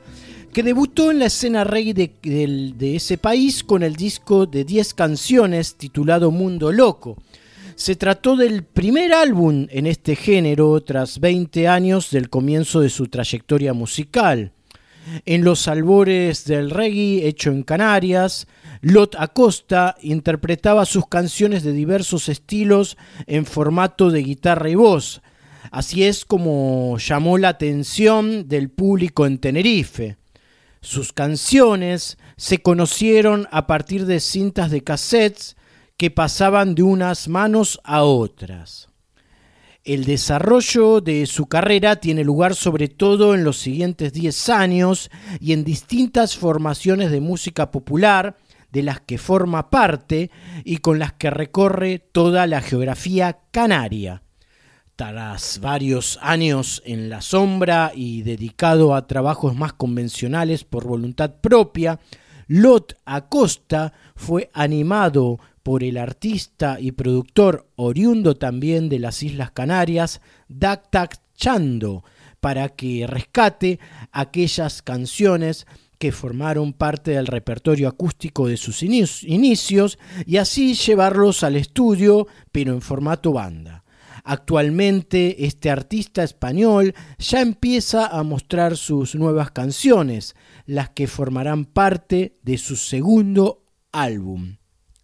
que 0.51 0.63
debutó 0.63 1.11
en 1.11 1.19
la 1.19 1.27
escena 1.27 1.63
reggae 1.63 1.93
de, 1.93 2.95
ese 2.95 3.19
país 3.19 3.63
con 3.63 3.83
el 3.83 3.95
disco 3.95 4.47
de 4.47 4.65
10 4.65 4.95
canciones 4.95 5.75
titulado 5.75 6.31
Mundo 6.31 6.71
Loco. 6.71 7.17
Se 7.75 7.95
trató 7.95 8.35
del 8.35 8.63
primer 8.63 9.13
álbum 9.13 9.67
en 9.69 9.85
este 9.85 10.15
género 10.15 10.81
tras 10.81 11.19
20 11.19 11.67
años 11.67 12.09
del 12.09 12.27
comienzo 12.27 12.81
de 12.81 12.89
su 12.89 13.05
trayectoria 13.05 13.73
musical. 13.73 14.51
En 15.25 15.43
los 15.43 15.67
albores 15.67 16.45
del 16.45 16.69
reggae 16.69 17.27
hecho 17.27 17.51
en 17.51 17.63
Canarias, 17.63 18.47
Lot 18.81 19.15
Acosta 19.17 19.95
interpretaba 20.01 20.85
sus 20.85 21.07
canciones 21.07 21.63
de 21.63 21.73
diversos 21.73 22.29
estilos 22.29 22.97
en 23.27 23.45
formato 23.45 24.09
de 24.09 24.23
guitarra 24.23 24.69
y 24.69 24.75
voz. 24.75 25.21
Así 25.71 26.03
es 26.03 26.25
como 26.25 26.97
llamó 26.97 27.37
la 27.37 27.49
atención 27.49 28.47
del 28.47 28.69
público 28.69 29.25
en 29.25 29.39
Tenerife. 29.39 30.17
Sus 30.81 31.13
canciones 31.13 32.17
se 32.37 32.61
conocieron 32.61 33.47
a 33.51 33.67
partir 33.67 34.05
de 34.05 34.19
cintas 34.19 34.71
de 34.71 34.83
cassettes 34.83 35.55
que 35.97 36.09
pasaban 36.09 36.73
de 36.73 36.81
unas 36.83 37.27
manos 37.27 37.79
a 37.83 38.03
otras. 38.03 38.90
El 39.83 40.05
desarrollo 40.05 41.01
de 41.01 41.25
su 41.25 41.47
carrera 41.47 41.95
tiene 41.95 42.23
lugar 42.23 42.53
sobre 42.53 42.87
todo 42.87 43.33
en 43.33 43.43
los 43.43 43.57
siguientes 43.57 44.13
10 44.13 44.49
años 44.49 45.09
y 45.39 45.53
en 45.53 45.63
distintas 45.63 46.37
formaciones 46.37 47.09
de 47.09 47.19
música 47.19 47.71
popular, 47.71 48.37
de 48.71 48.83
las 48.83 49.01
que 49.01 49.17
forma 49.17 49.71
parte 49.71 50.29
y 50.63 50.77
con 50.77 50.99
las 50.99 51.13
que 51.13 51.31
recorre 51.31 51.97
toda 51.97 52.45
la 52.45 52.61
geografía 52.61 53.39
canaria. 53.49 54.21
Tras 54.95 55.59
varios 55.59 56.19
años 56.21 56.83
en 56.85 57.09
la 57.09 57.21
sombra 57.21 57.91
y 57.95 58.21
dedicado 58.21 58.93
a 58.93 59.07
trabajos 59.07 59.55
más 59.55 59.73
convencionales 59.73 60.63
por 60.63 60.85
voluntad 60.85 61.37
propia, 61.41 61.99
Lot 62.47 62.97
Acosta 63.05 63.93
fue 64.15 64.51
animado 64.53 65.39
por 65.63 65.83
el 65.83 65.97
artista 65.97 66.79
y 66.79 66.91
productor 66.91 67.67
oriundo 67.75 68.35
también 68.35 68.89
de 68.89 68.99
las 68.99 69.23
Islas 69.23 69.51
Canarias, 69.51 70.21
Daktak 70.47 71.17
Chando, 71.35 72.03
para 72.39 72.69
que 72.69 73.05
rescate 73.07 73.79
aquellas 74.11 74.81
canciones 74.81 75.67
que 75.99 76.11
formaron 76.11 76.73
parte 76.73 77.11
del 77.11 77.27
repertorio 77.27 77.87
acústico 77.87 78.47
de 78.47 78.57
sus 78.57 78.81
inicios 78.81 79.99
y 80.25 80.37
así 80.37 80.73
llevarlos 80.73 81.43
al 81.43 81.55
estudio, 81.55 82.27
pero 82.51 82.73
en 82.73 82.81
formato 82.81 83.31
banda. 83.31 83.83
Actualmente 84.23 85.45
este 85.45 85.69
artista 85.69 86.23
español 86.23 86.93
ya 87.17 87.41
empieza 87.41 88.07
a 88.07 88.23
mostrar 88.23 88.77
sus 88.77 89.15
nuevas 89.15 89.51
canciones, 89.51 90.35
las 90.65 90.89
que 90.89 91.07
formarán 91.07 91.65
parte 91.65 92.37
de 92.41 92.57
su 92.57 92.75
segundo 92.75 93.65
álbum. 93.91 94.57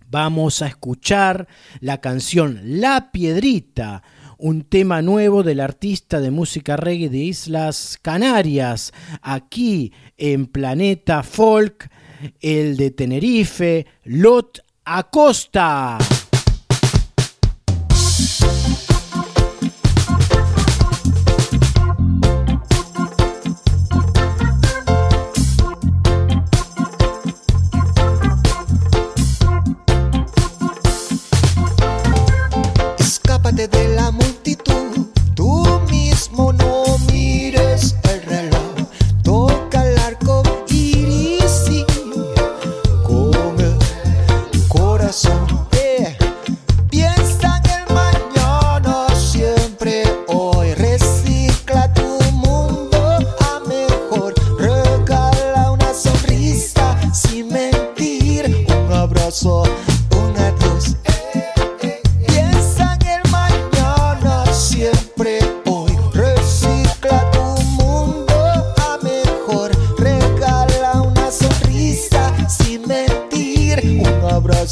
Vamos 0.09 0.61
a 0.61 0.67
escuchar 0.67 1.49
la 1.81 1.99
canción 1.99 2.61
La 2.63 3.11
Piedrita, 3.11 4.03
un 4.37 4.61
tema 4.61 5.01
nuevo 5.01 5.43
del 5.43 5.59
artista 5.59 6.21
de 6.21 6.31
música 6.31 6.77
reggae 6.77 7.09
de 7.09 7.17
Islas 7.17 7.99
Canarias, 8.01 8.93
aquí 9.21 9.91
en 10.15 10.45
Planeta 10.45 11.23
Folk, 11.23 11.89
el 12.39 12.77
de 12.77 12.91
Tenerife, 12.91 13.85
Lot 14.05 14.61
Acosta. 14.85 15.97
Regala 33.57 34.09
una 34.09 34.26
sonrisa 34.26 34.26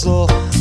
Un 0.03 0.54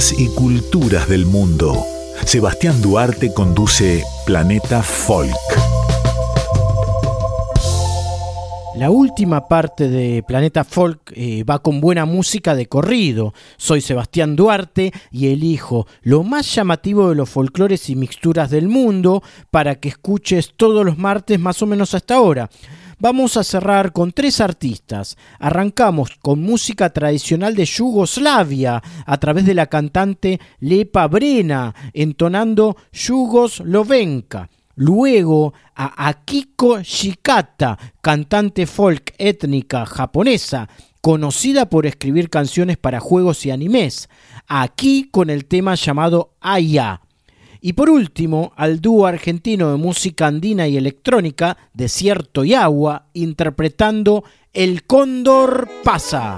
Y 0.00 0.28
culturas 0.28 1.10
del 1.10 1.26
mundo. 1.26 1.84
Sebastián 2.24 2.80
Duarte 2.80 3.34
conduce 3.34 4.02
Planeta 4.24 4.82
Folk. 4.82 5.36
La 8.76 8.90
última 8.90 9.46
parte 9.46 9.88
de 9.88 10.22
Planeta 10.22 10.64
Folk 10.64 11.12
eh, 11.14 11.44
va 11.44 11.58
con 11.58 11.82
buena 11.82 12.06
música 12.06 12.54
de 12.54 12.64
corrido. 12.64 13.34
Soy 13.58 13.82
Sebastián 13.82 14.36
Duarte 14.36 14.90
y 15.10 15.26
elijo 15.26 15.86
lo 16.00 16.22
más 16.22 16.54
llamativo 16.54 17.10
de 17.10 17.16
los 17.16 17.28
folclores 17.28 17.90
y 17.90 17.94
mixturas 17.94 18.48
del 18.48 18.68
mundo 18.68 19.22
para 19.50 19.74
que 19.74 19.90
escuches 19.90 20.54
todos 20.56 20.82
los 20.82 20.96
martes 20.96 21.38
más 21.38 21.60
o 21.60 21.66
menos 21.66 21.92
hasta 21.92 22.14
ahora. 22.14 22.48
Vamos 23.02 23.38
a 23.38 23.44
cerrar 23.44 23.92
con 23.92 24.12
tres 24.12 24.42
artistas. 24.42 25.16
Arrancamos 25.38 26.18
con 26.20 26.42
música 26.42 26.90
tradicional 26.90 27.56
de 27.56 27.64
Yugoslavia 27.64 28.82
a 29.06 29.16
través 29.16 29.46
de 29.46 29.54
la 29.54 29.68
cantante 29.68 30.38
Lepa 30.58 31.08
Brena, 31.08 31.74
entonando 31.94 32.76
Yugoslovenka. 32.92 34.50
Luego 34.74 35.54
a 35.74 36.08
Akiko 36.08 36.82
Shikata, 36.82 37.78
cantante 38.02 38.66
folk 38.66 39.14
étnica 39.16 39.86
japonesa, 39.86 40.68
conocida 41.00 41.70
por 41.70 41.86
escribir 41.86 42.28
canciones 42.28 42.76
para 42.76 43.00
juegos 43.00 43.46
y 43.46 43.50
animes, 43.50 44.10
aquí 44.46 45.08
con 45.10 45.30
el 45.30 45.46
tema 45.46 45.74
llamado 45.74 46.34
Aya. 46.40 47.00
Y 47.60 47.74
por 47.74 47.90
último, 47.90 48.52
al 48.56 48.80
dúo 48.80 49.06
argentino 49.06 49.70
de 49.70 49.76
música 49.76 50.26
andina 50.26 50.66
y 50.66 50.76
electrónica, 50.76 51.56
Desierto 51.74 52.44
y 52.44 52.54
Agua, 52.54 53.06
interpretando 53.12 54.24
El 54.52 54.84
Cóndor 54.84 55.68
pasa. 55.84 56.36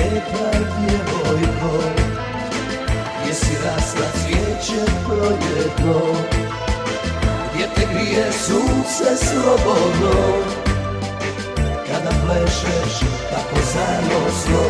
Lijepa 0.00 0.58
djevojko. 0.78 1.84
Gdje 3.22 3.34
si 3.34 3.54
rasla 3.64 4.06
cvijeće 4.14 4.92
proljetno 5.06 6.00
Gdje 7.54 7.66
te 7.74 7.86
grije 7.92 8.32
sunce 8.32 9.26
slobodno. 9.26 10.20
Kada 11.86 12.10
plešeš 12.10 13.00
tako 13.30 13.56
zanosno 13.74 14.62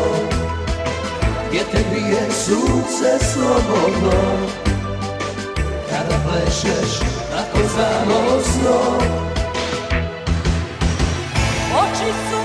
Gdje 1.49 1.63
te 1.71 1.83
grije 1.91 2.31
sunce 2.31 3.25
slobodno. 3.33 4.21
Kada 5.89 6.15
plešeš 6.27 6.99
tako 7.31 7.57
zanosno. 7.75 8.97
Oči 11.81 12.11
su 12.29 12.40